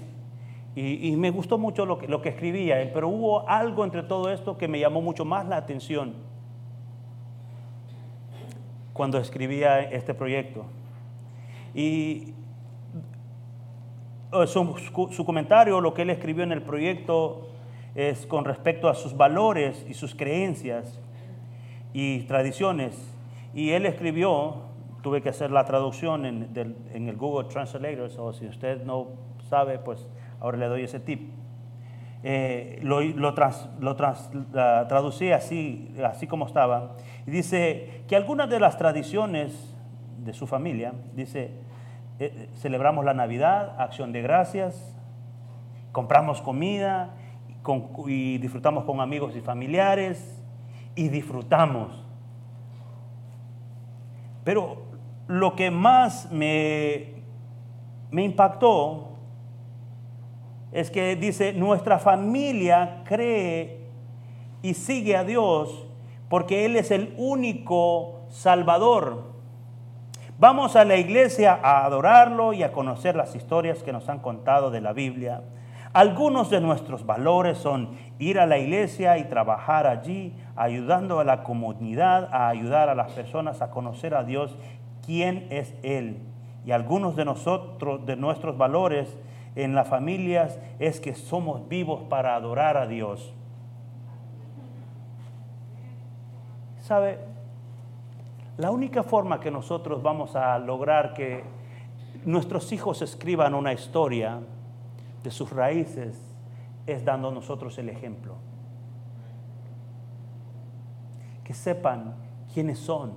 Y, 0.76 1.08
y, 1.08 1.16
me 1.16 1.32
gustó 1.32 1.58
mucho 1.58 1.88
lo 1.88 1.98
que, 1.98 2.08
lo 2.08 2.22
que 2.22 2.30
escribía 2.30 2.84
él, 2.84 2.92
pero 2.94 3.10
hubo 3.10 3.50
algo 3.50 3.84
entre 3.84 4.04
todo 4.04 4.30
esto 4.32 4.60
que 4.60 4.68
me 4.68 4.80
llamó 4.80 5.02
mucho 5.02 5.26
más 5.26 5.48
la 5.48 5.58
atención 5.58 6.14
cuando 8.94 9.18
escribía 9.18 9.82
este 9.82 10.14
proyecto. 10.14 10.66
Y 11.74 12.36
eh, 14.34 14.46
su, 14.46 15.10
su 15.10 15.26
comentario, 15.26 15.82
lo 15.82 15.96
que 15.96 16.04
él 16.04 16.12
escribió 16.12 16.44
en 16.44 16.52
el 16.52 16.62
proyecto, 16.62 17.48
es 17.96 18.26
con 18.26 18.46
respecto 18.46 18.90
a 18.90 18.96
sus 18.96 19.16
valores 19.16 19.86
y 19.88 19.94
sus 19.94 20.16
creencias 20.16 21.00
y 21.94 22.22
tradiciones. 22.24 22.96
Y 23.54 23.72
él 23.72 23.86
escribió, 23.86 24.64
tuve 25.02 25.22
que 25.22 25.30
hacer 25.30 25.52
la 25.52 25.66
traducción 25.66 26.26
en, 26.26 26.78
el 26.94 27.18
Google 27.18 27.50
Translator, 27.50 28.10
o 28.18 28.34
si 28.34 28.48
usted 28.48 28.84
no 28.84 29.10
sabe, 29.50 29.78
pues 29.78 30.08
ahora 30.40 30.58
le 30.58 30.68
doy 30.68 30.84
ese 30.84 31.00
tip. 31.00 31.32
Eh, 32.26 32.80
lo, 32.84 33.02
lo, 33.02 33.34
traducí 33.36 35.32
así, 35.32 35.94
así 36.04 36.26
como 36.26 36.48
estaba. 36.48 36.96
Y 37.28 37.32
dice 37.32 38.04
que 38.08 38.16
algunas 38.16 38.50
de 38.50 38.60
las 38.60 38.78
tradiciones 38.78 39.76
de 40.24 40.34
su 40.34 40.48
familia, 40.48 40.94
dice, 41.14 41.52
eh, 42.20 42.50
celebramos 42.56 43.04
la 43.04 43.14
Navidad, 43.14 43.76
acción 43.78 44.14
de 44.14 44.22
gracias, 44.22 44.98
compramos 45.92 46.42
comida, 46.42 47.16
y 48.08 48.38
disfrutamos 48.38 48.84
con 48.84 49.00
amigos 49.00 49.36
y 49.36 49.42
familiares 49.42 50.42
y 50.96 51.08
disfrutamos. 51.08 52.04
Pero 54.44 54.78
lo 55.28 55.56
que 55.56 55.72
más 55.72 56.32
me, 56.32 57.14
me 58.12 58.24
impactó 58.24 59.10
es 60.72 60.92
que 60.92 61.16
dice, 61.16 61.54
nuestra 61.54 62.00
familia 62.00 63.04
cree 63.06 63.80
y 64.62 64.74
sigue 64.74 65.16
a 65.16 65.24
Dios 65.24 65.88
porque 66.30 66.66
Él 66.66 66.76
es 66.76 66.92
el 66.92 67.14
único 67.18 68.26
Salvador. 68.30 69.32
Vamos 70.40 70.76
a 70.76 70.84
la 70.84 70.98
iglesia 70.98 71.60
a 71.62 71.86
adorarlo 71.86 72.54
y 72.54 72.64
a 72.64 72.72
conocer 72.72 73.16
las 73.16 73.36
historias 73.36 73.84
que 73.84 73.94
nos 73.94 74.10
han 74.10 74.20
contado 74.20 74.72
de 74.72 74.82
la 74.82 74.92
Biblia 74.92 75.44
algunos 75.94 76.50
de 76.50 76.60
nuestros 76.60 77.06
valores 77.06 77.60
son 77.60 77.92
ir 78.18 78.40
a 78.40 78.48
la 78.48 78.58
iglesia 78.58 79.20
y 79.20 79.26
trabajar 79.26 79.86
allí, 79.86 80.34
ayudando 80.56 81.20
a 81.20 81.24
la 81.24 81.44
comunidad, 81.44 82.30
a 82.34 82.50
ayudar 82.50 82.90
a 82.90 82.96
las 82.96 83.12
personas 83.12 83.62
a 83.62 83.70
conocer 83.70 84.16
a 84.16 84.24
Dios, 84.24 84.58
quién 85.06 85.46
es 85.52 85.76
Él. 85.84 86.18
Y 86.66 86.72
algunos 86.72 87.16
de 87.16 87.26
nosotros, 87.26 88.06
de 88.08 88.16
nuestros 88.16 88.58
valores 88.58 89.16
en 89.56 89.76
las 89.76 89.88
familias, 89.88 90.58
es 90.80 91.00
que 91.00 91.14
somos 91.14 91.68
vivos 91.70 92.02
para 92.10 92.36
adorar 92.36 92.76
a 92.76 92.88
Dios. 92.88 93.32
¿Sabe? 96.82 97.20
La 98.58 98.72
única 98.72 99.04
forma 99.04 99.40
que 99.40 99.52
nosotros 99.52 100.02
vamos 100.02 100.36
a 100.36 100.58
lograr 100.58 101.14
que 101.14 101.44
nuestros 102.26 102.72
hijos 102.72 103.04
escriban 103.04 103.54
una 103.54 103.74
historia 103.74 104.40
de 105.24 105.32
sus 105.32 105.52
raíces 105.52 106.20
es 106.86 107.04
dando 107.06 107.32
nosotros 107.32 107.78
el 107.78 107.90
ejemplo. 107.90 108.36
que 111.44 111.54
sepan 111.54 112.16
quiénes 112.54 112.80
son, 112.80 113.14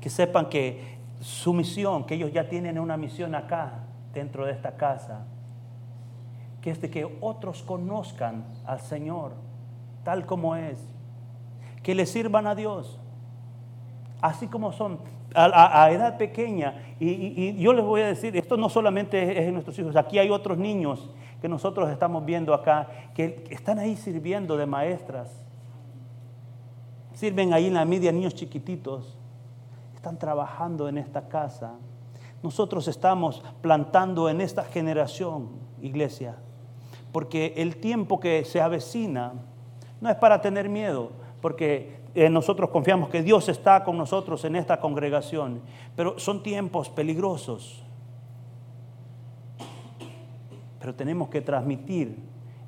que 0.00 0.10
sepan 0.10 0.48
que 0.48 0.98
su 1.20 1.52
misión, 1.52 2.04
que 2.04 2.14
ellos 2.14 2.32
ya 2.32 2.48
tienen 2.48 2.78
una 2.78 2.96
misión 2.96 3.34
acá, 3.34 3.84
dentro 4.12 4.46
de 4.46 4.52
esta 4.52 4.76
casa, 4.76 5.26
que 6.62 6.70
es 6.70 6.80
de 6.80 6.90
que 6.90 7.18
otros 7.20 7.62
conozcan 7.62 8.44
al 8.64 8.80
Señor 8.80 9.34
tal 10.04 10.24
como 10.24 10.56
es, 10.56 10.78
que 11.82 11.94
le 11.94 12.06
sirvan 12.06 12.46
a 12.46 12.54
Dios, 12.54 12.98
así 14.20 14.46
como 14.48 14.72
son, 14.72 14.98
a, 15.34 15.90
edad 15.90 16.16
pequeña. 16.18 16.94
Y, 16.98 17.56
yo 17.60 17.72
les 17.72 17.84
voy 17.84 18.02
a 18.02 18.06
decir, 18.06 18.36
esto 18.36 18.56
no 18.56 18.68
solamente 18.68 19.38
es 19.38 19.46
en 19.46 19.52
nuestros 19.54 19.78
hijos, 19.78 19.96
aquí 19.96 20.18
hay 20.18 20.30
otros 20.30 20.58
niños 20.58 21.10
que 21.40 21.48
nosotros 21.48 21.88
estamos 21.90 22.24
viendo 22.24 22.52
acá, 22.52 22.88
que 23.14 23.44
están 23.50 23.78
ahí 23.78 23.96
sirviendo 23.96 24.56
de 24.56 24.66
maestras. 24.66 25.30
Sirven 27.14 27.52
ahí 27.52 27.66
en 27.66 27.74
la 27.74 27.84
media 27.84 28.12
niños 28.12 28.34
chiquititos. 28.34 29.16
Están 29.94 30.18
trabajando 30.18 30.88
en 30.88 30.98
esta 30.98 31.28
casa. 31.28 31.74
Nosotros 32.42 32.86
estamos 32.88 33.42
plantando 33.60 34.28
en 34.28 34.40
esta 34.40 34.64
generación, 34.64 35.48
iglesia, 35.80 36.36
porque 37.12 37.54
el 37.56 37.76
tiempo 37.76 38.20
que 38.20 38.44
se 38.44 38.60
avecina 38.60 39.32
no 40.00 40.08
es 40.08 40.16
para 40.16 40.40
tener 40.40 40.68
miedo, 40.68 41.10
porque 41.40 42.00
eh, 42.14 42.28
nosotros 42.28 42.70
confiamos 42.70 43.10
que 43.10 43.22
Dios 43.22 43.48
está 43.48 43.84
con 43.84 43.96
nosotros 43.96 44.44
en 44.44 44.56
esta 44.56 44.80
congregación, 44.80 45.62
pero 45.94 46.18
son 46.18 46.42
tiempos 46.42 46.88
peligrosos. 46.88 47.84
Pero 50.80 50.94
tenemos 50.94 51.28
que 51.28 51.40
transmitir 51.40 52.16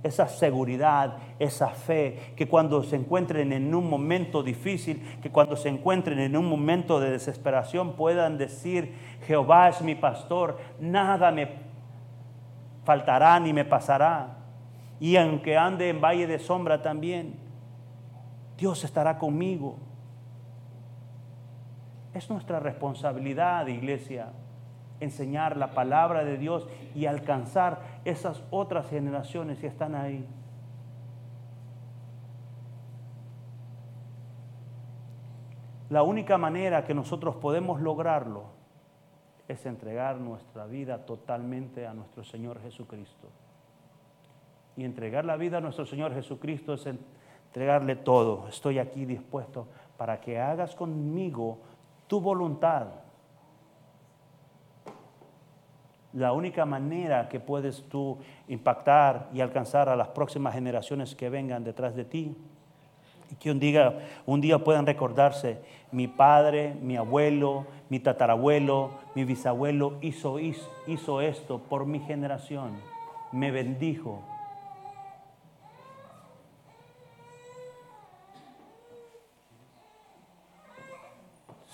esa 0.03 0.29
seguridad, 0.29 1.17
esa 1.39 1.69
fe, 1.69 2.33
que 2.37 2.49
cuando 2.49 2.83
se 2.83 2.97
encuentren 2.97 3.53
en 3.53 3.75
un 3.75 3.89
momento 3.89 4.43
difícil, 4.43 5.03
que 5.23 5.31
cuando 5.31 5.57
se 5.57 5.69
encuentren 5.69 6.19
en 6.19 6.37
un 6.37 6.47
momento 6.49 7.01
de 7.01 7.11
desesperación 7.11 7.95
puedan 7.97 8.39
decir, 8.39 8.95
Jehová 9.27 9.69
es 9.69 9.83
mi 9.83 9.95
pastor, 9.95 10.59
nada 10.81 11.31
me 11.31 11.49
faltará 12.85 13.39
ni 13.41 13.53
me 13.53 13.65
pasará. 13.65 14.39
Y 15.01 15.17
aunque 15.17 15.57
ande 15.57 15.89
en 15.89 16.01
valle 16.01 16.27
de 16.27 16.39
sombra 16.39 16.83
también, 16.83 17.40
Dios 18.61 18.85
estará 18.85 19.17
conmigo. 19.17 19.79
Es 22.13 22.29
nuestra 22.29 22.61
responsabilidad, 22.61 23.67
iglesia, 23.69 24.33
enseñar 25.01 25.57
la 25.57 25.71
palabra 25.71 26.25
de 26.25 26.37
Dios 26.37 26.69
y 26.95 27.07
alcanzar 27.07 27.81
esas 28.05 28.45
otras 28.51 28.87
generaciones 28.91 29.59
que 29.59 29.67
están 29.67 29.95
ahí. 29.95 30.29
La 35.89 36.03
única 36.03 36.37
manera 36.37 36.85
que 36.85 36.93
nosotros 36.93 37.37
podemos 37.37 37.81
lograrlo 37.81 38.45
es 39.49 39.65
entregar 39.65 40.19
nuestra 40.19 40.67
vida 40.67 41.07
totalmente 41.07 41.87
a 41.87 41.95
nuestro 41.95 42.25
Señor 42.25 42.61
Jesucristo. 42.61 43.31
Y 44.77 44.85
entregar 44.85 45.25
la 45.25 45.37
vida 45.37 45.59
a 45.59 45.61
nuestro 45.63 45.87
Señor 45.87 46.13
Jesucristo 46.13 46.75
es 46.75 46.87
entregarle 47.51 47.97
todo. 47.97 48.47
Estoy 48.49 48.79
aquí 48.79 49.05
dispuesto 49.05 49.67
para 49.97 50.21
que 50.21 50.39
hagas 50.39 50.77
conmigo 50.77 51.59
tu 52.07 52.21
voluntad 52.21 52.87
la 56.13 56.33
única 56.33 56.65
manera 56.65 57.29
que 57.29 57.39
puedes 57.39 57.85
tú 57.89 58.19
impactar 58.49 59.29
y 59.33 59.41
alcanzar 59.41 59.89
a 59.89 59.97
las 59.97 60.09
próximas 60.09 60.55
generaciones 60.55 61.15
que 61.15 61.29
vengan 61.29 61.65
detrás 61.65 61.95
de 61.95 62.05
ti. 62.05 62.37
Y 63.31 63.37
que 63.37 63.51
un 63.51 63.61
día, 63.61 63.97
un 64.27 64.41
día 64.41 64.59
puedan 64.59 64.87
recordarse, 64.87 65.61
mi 65.93 66.09
padre, 66.09 66.75
mi 66.81 66.97
abuelo, 66.97 67.67
mi 67.89 68.01
tatarabuelo, 68.01 68.91
mi 69.15 69.25
bisabuelo 69.25 69.99
hizo, 70.01 70.41
hizo, 70.41 70.69
hizo 70.89 71.21
esto 71.21 71.59
por 71.59 71.87
mi 71.87 72.01
generación, 72.01 72.73
me 73.31 73.53
bendijo. 73.53 74.25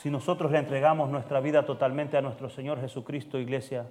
Si 0.06 0.10
nosotros 0.12 0.52
le 0.52 0.58
entregamos 0.58 1.10
nuestra 1.10 1.40
vida 1.40 1.66
totalmente 1.66 2.16
a 2.16 2.22
nuestro 2.22 2.48
Señor 2.48 2.80
Jesucristo, 2.80 3.40
iglesia, 3.40 3.90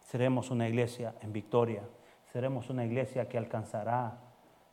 seremos 0.00 0.50
una 0.50 0.68
iglesia 0.68 1.14
en 1.22 1.32
victoria, 1.32 1.80
seremos 2.30 2.68
una 2.68 2.84
iglesia 2.84 3.26
que 3.26 3.38
alcanzará 3.38 4.18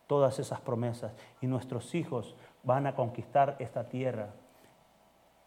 todas 0.07 0.39
esas 0.39 0.59
promesas 0.59 1.13
y 1.39 1.47
nuestros 1.47 1.95
hijos 1.95 2.35
van 2.63 2.85
a 2.85 2.95
conquistar 2.95 3.55
esta 3.59 3.87
tierra. 3.87 4.33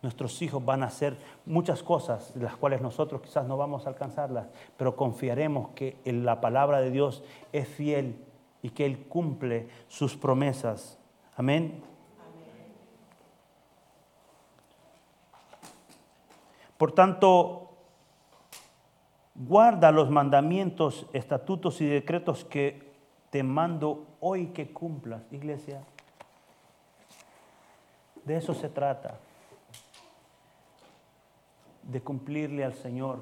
Nuestros 0.01 0.40
hijos 0.40 0.64
van 0.64 0.83
a 0.83 0.87
hacer 0.87 1.18
muchas 1.44 1.83
cosas, 1.83 2.33
de 2.33 2.42
las 2.42 2.57
cuales 2.57 2.81
nosotros 2.81 3.20
quizás 3.20 3.46
no 3.46 3.59
vamos 3.59 3.85
a 3.85 3.90
alcanzarlas, 3.90 4.46
pero 4.79 4.96
confiaremos 4.96 5.68
que 5.75 5.99
la 6.07 6.40
palabra 6.40 6.81
de 6.81 6.90
Dios 6.90 7.22
es 7.53 7.68
fiel 7.68 8.25
y 8.62 8.70
que 8.70 8.87
Él 8.87 9.07
cumple 9.07 9.68
sus 9.88 10.16
promesas. 10.16 10.99
Amén. 11.37 11.83
Por 16.79 16.93
tanto, 16.93 17.67
Guarda 19.39 19.93
los 19.93 20.11
mandamientos, 20.11 21.07
estatutos 21.12 21.83
y 21.83 21.87
decretos 21.87 22.43
que 22.45 22.91
te 23.29 23.43
mando 23.43 24.07
hoy 24.21 24.47
que 24.47 24.73
cumplas, 24.73 25.31
iglesia. 25.31 25.85
De 28.25 28.39
eso 28.39 28.55
se 28.55 28.71
trata, 28.71 29.19
de 31.83 32.01
cumplirle 32.01 32.65
al 32.65 32.73
Señor 32.73 33.21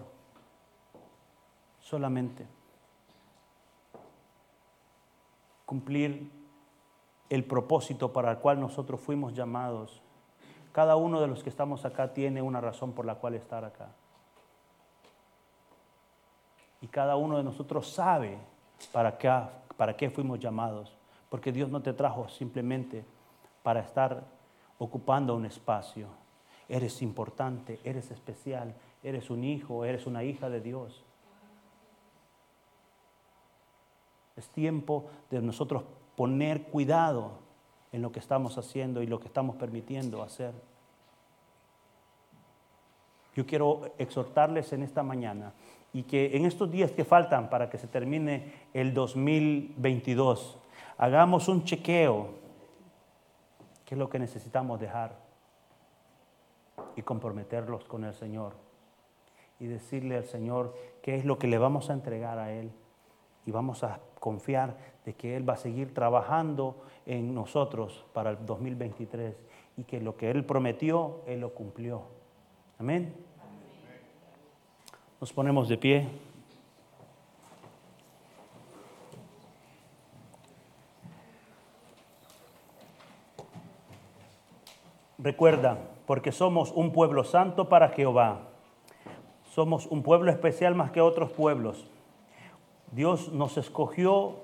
solamente. 1.81 2.47
Cumplir 5.67 6.31
el 7.29 7.45
propósito 7.45 8.13
para 8.13 8.31
el 8.31 8.39
cual 8.39 8.61
nosotros 8.61 9.01
fuimos 9.01 9.35
llamados. 9.35 10.01
Cada 10.75 10.97
uno 10.97 11.21
de 11.21 11.29
los 11.29 11.45
que 11.45 11.51
estamos 11.51 11.85
acá 11.85 12.13
tiene 12.13 12.43
una 12.43 12.61
razón 12.61 12.95
por 12.95 13.07
la 13.07 13.15
cual 13.15 13.35
estar 13.35 13.65
acá. 13.65 13.91
Y 16.81 16.89
cada 16.89 17.15
uno 17.15 17.37
de 17.37 17.45
nosotros 17.45 17.89
sabe 17.89 18.37
para 18.91 19.17
qué, 19.17 19.33
para 19.77 19.97
qué 19.97 20.11
fuimos 20.11 20.41
llamados. 20.41 20.93
Porque 21.31 21.53
Dios 21.53 21.71
no 21.71 21.81
te 21.81 21.93
trajo 21.93 22.29
simplemente 22.29 23.05
para 23.63 23.79
estar 23.79 24.25
ocupando 24.79 25.37
un 25.37 25.47
espacio. 25.47 26.09
Eres 26.69 27.03
importante, 27.03 27.79
eres 27.85 28.11
especial, 28.11 28.75
eres 29.05 29.31
un 29.31 29.45
hijo, 29.45 29.85
eres 29.85 30.09
una 30.09 30.25
hija 30.25 30.51
de 30.51 30.61
Dios. 30.61 31.05
Es 34.35 34.49
tiempo 34.49 35.09
de 35.31 35.41
nosotros 35.41 35.85
poner 36.17 36.65
cuidado 36.65 37.44
en 37.95 38.03
lo 38.03 38.11
que 38.11 38.19
estamos 38.19 38.59
haciendo 38.59 39.03
y 39.03 39.07
lo 39.07 39.21
que 39.21 39.29
estamos 39.29 39.55
permitiendo 39.55 40.21
hacer. 40.21 40.53
Yo 43.37 43.47
quiero 43.47 43.83
exhortarles 43.99 44.73
en 44.73 44.83
esta 44.83 45.05
mañana 45.05 45.53
y 45.93 46.03
que 46.03 46.37
en 46.37 46.45
estos 46.45 46.73
días 46.73 46.91
que 46.91 47.05
faltan 47.05 47.49
para 47.49 47.71
que 47.71 47.79
se 47.79 47.87
termine 47.87 48.53
el 48.75 48.93
2022, 48.95 50.59
hagamos 50.99 51.47
un 51.47 51.63
chequeo, 51.63 52.31
qué 53.85 53.95
es 53.95 53.99
lo 53.99 54.11
que 54.11 54.19
necesitamos 54.19 54.81
dejar 54.81 55.17
y 56.97 57.03
comprometerlos 57.03 57.85
con 57.85 58.03
el 58.03 58.15
Señor 58.15 58.55
y 59.61 59.67
decirle 59.67 60.17
al 60.17 60.25
Señor 60.25 60.75
qué 61.01 61.15
es 61.15 61.25
lo 61.25 61.39
que 61.39 61.47
le 61.47 61.59
vamos 61.59 61.91
a 61.91 61.93
entregar 61.93 62.41
a 62.41 62.51
Él 62.51 62.73
y 63.47 63.51
vamos 63.51 63.85
a 63.85 64.01
confiar 64.21 64.77
de 65.05 65.15
que 65.15 65.37
Él 65.37 65.49
va 65.49 65.55
a 65.55 65.59
seguir 65.59 65.93
trabajando 65.93 66.83
en 67.07 67.35
nosotros 67.35 68.05
para 68.13 68.31
el 68.31 68.47
2023 68.47 69.35
y 69.77 69.85
que 69.85 70.01
lo 70.01 70.17
que 70.17 70.31
Él 70.31 70.45
prometió, 70.45 71.21
Él 71.27 71.41
lo 71.41 71.53
cumplió. 71.53 72.03
Amén. 72.79 73.15
Nos 75.21 75.33
ponemos 75.33 75.69
de 75.69 75.77
pie. 75.77 76.09
Recuerda, 85.19 85.79
porque 86.07 86.33
somos 86.33 86.71
un 86.73 86.93
pueblo 86.93 87.25
santo 87.25 87.69
para 87.69 87.89
Jehová. 87.89 88.41
Somos 89.55 89.87
un 89.87 90.03
pueblo 90.03 90.31
especial 90.31 90.75
más 90.75 90.91
que 90.91 91.01
otros 91.01 91.31
pueblos. 91.31 91.87
Dios 92.95 93.33
nos 93.33 93.57
escogió 93.57 94.37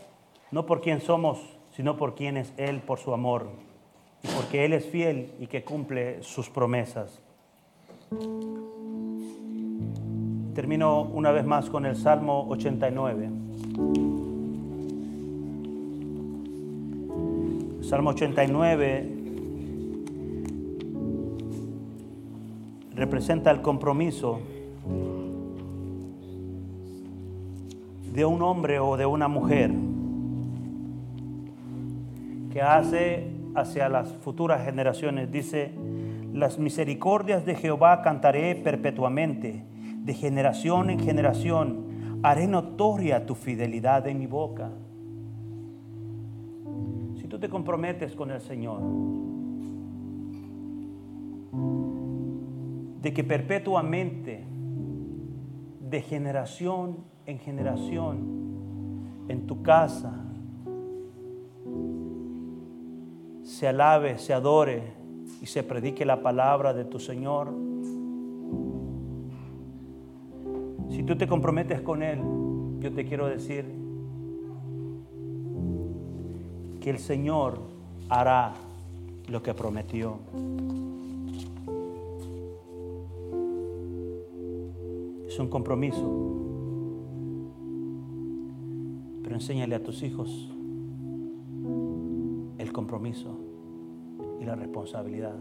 no 0.51 0.67
por 0.67 0.81
quien 0.81 1.01
somos, 1.01 1.39
sino 1.77 1.97
por 1.97 2.17
quien 2.17 2.37
es 2.37 2.53
Él, 2.57 2.81
por 2.81 2.99
su 2.99 3.15
amor. 3.15 3.47
Porque 4.35 4.65
Él 4.65 4.73
es 4.73 4.85
fiel 4.87 5.33
y 5.39 5.47
que 5.47 5.63
cumple 5.63 6.23
sus 6.25 6.51
promesas. 6.51 7.21
Termino 10.55 11.03
una 11.03 11.31
vez 11.31 11.47
más 11.47 11.71
con 11.71 11.87
el 11.87 11.95
Salmo 11.95 12.47
89. 12.49 13.31
Salmo 17.83 18.11
89 18.11 19.17
representa 22.97 23.53
el 23.53 23.63
compromiso 23.63 24.41
de 28.13 28.25
un 28.25 28.43
hombre 28.43 28.79
o 28.81 28.97
de 28.97 29.07
una 29.07 29.29
mujer 29.29 29.73
que 32.53 32.61
hace 32.61 33.31
hacia 33.55 33.89
las 33.89 34.13
futuras 34.15 34.65
generaciones. 34.65 35.31
Dice, 35.31 35.73
las 36.33 36.59
misericordias 36.59 37.45
de 37.47 37.55
Jehová 37.55 38.03
cantaré 38.03 38.55
perpetuamente, 38.57 39.65
de 40.03 40.15
generación 40.15 40.91
en 40.91 40.99
generación 40.99 41.91
haré 42.23 42.47
notoria 42.47 43.27
tu 43.27 43.35
fidelidad 43.35 44.07
en 44.07 44.19
mi 44.19 44.27
boca. 44.27 44.71
Si 47.17 47.27
tú 47.27 47.39
te 47.39 47.49
comprometes 47.49 48.15
con 48.15 48.31
el 48.31 48.41
Señor, 48.41 48.83
de 53.01 53.15
que 53.15 53.25
perpetuamente, 53.25 54.45
de 55.81 56.03
generación 56.03 57.10
en 57.31 57.39
generación, 57.39 58.41
en 59.29 59.47
tu 59.47 59.63
casa, 59.63 60.13
se 63.43 63.69
alabe, 63.69 64.19
se 64.19 64.35
adore 64.35 64.83
y 65.41 65.47
se 65.47 65.63
predique 65.63 66.05
la 66.05 66.23
palabra 66.23 66.75
de 66.75 66.85
tu 66.85 66.99
Señor. 66.99 67.53
Si 70.91 71.03
tú 71.05 71.17
te 71.17 71.27
comprometes 71.27 71.81
con 71.81 72.03
Él, 72.03 72.21
yo 72.81 72.93
te 72.93 73.05
quiero 73.05 73.27
decir 73.27 73.65
que 76.81 76.91
el 76.91 76.99
Señor 76.99 77.61
hará 78.09 78.55
lo 79.29 79.43
que 79.43 79.55
prometió. 79.55 80.19
Es 85.29 85.39
un 85.39 85.49
compromiso. 85.49 86.50
Pero 89.31 89.39
enséñale 89.39 89.77
a 89.77 89.81
tus 89.81 90.03
hijos 90.03 90.51
el 92.59 92.73
compromiso 92.73 93.39
y 94.41 94.45
la 94.45 94.57
responsabilidad. 94.57 95.37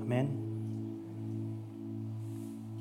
Amén. 0.00 0.47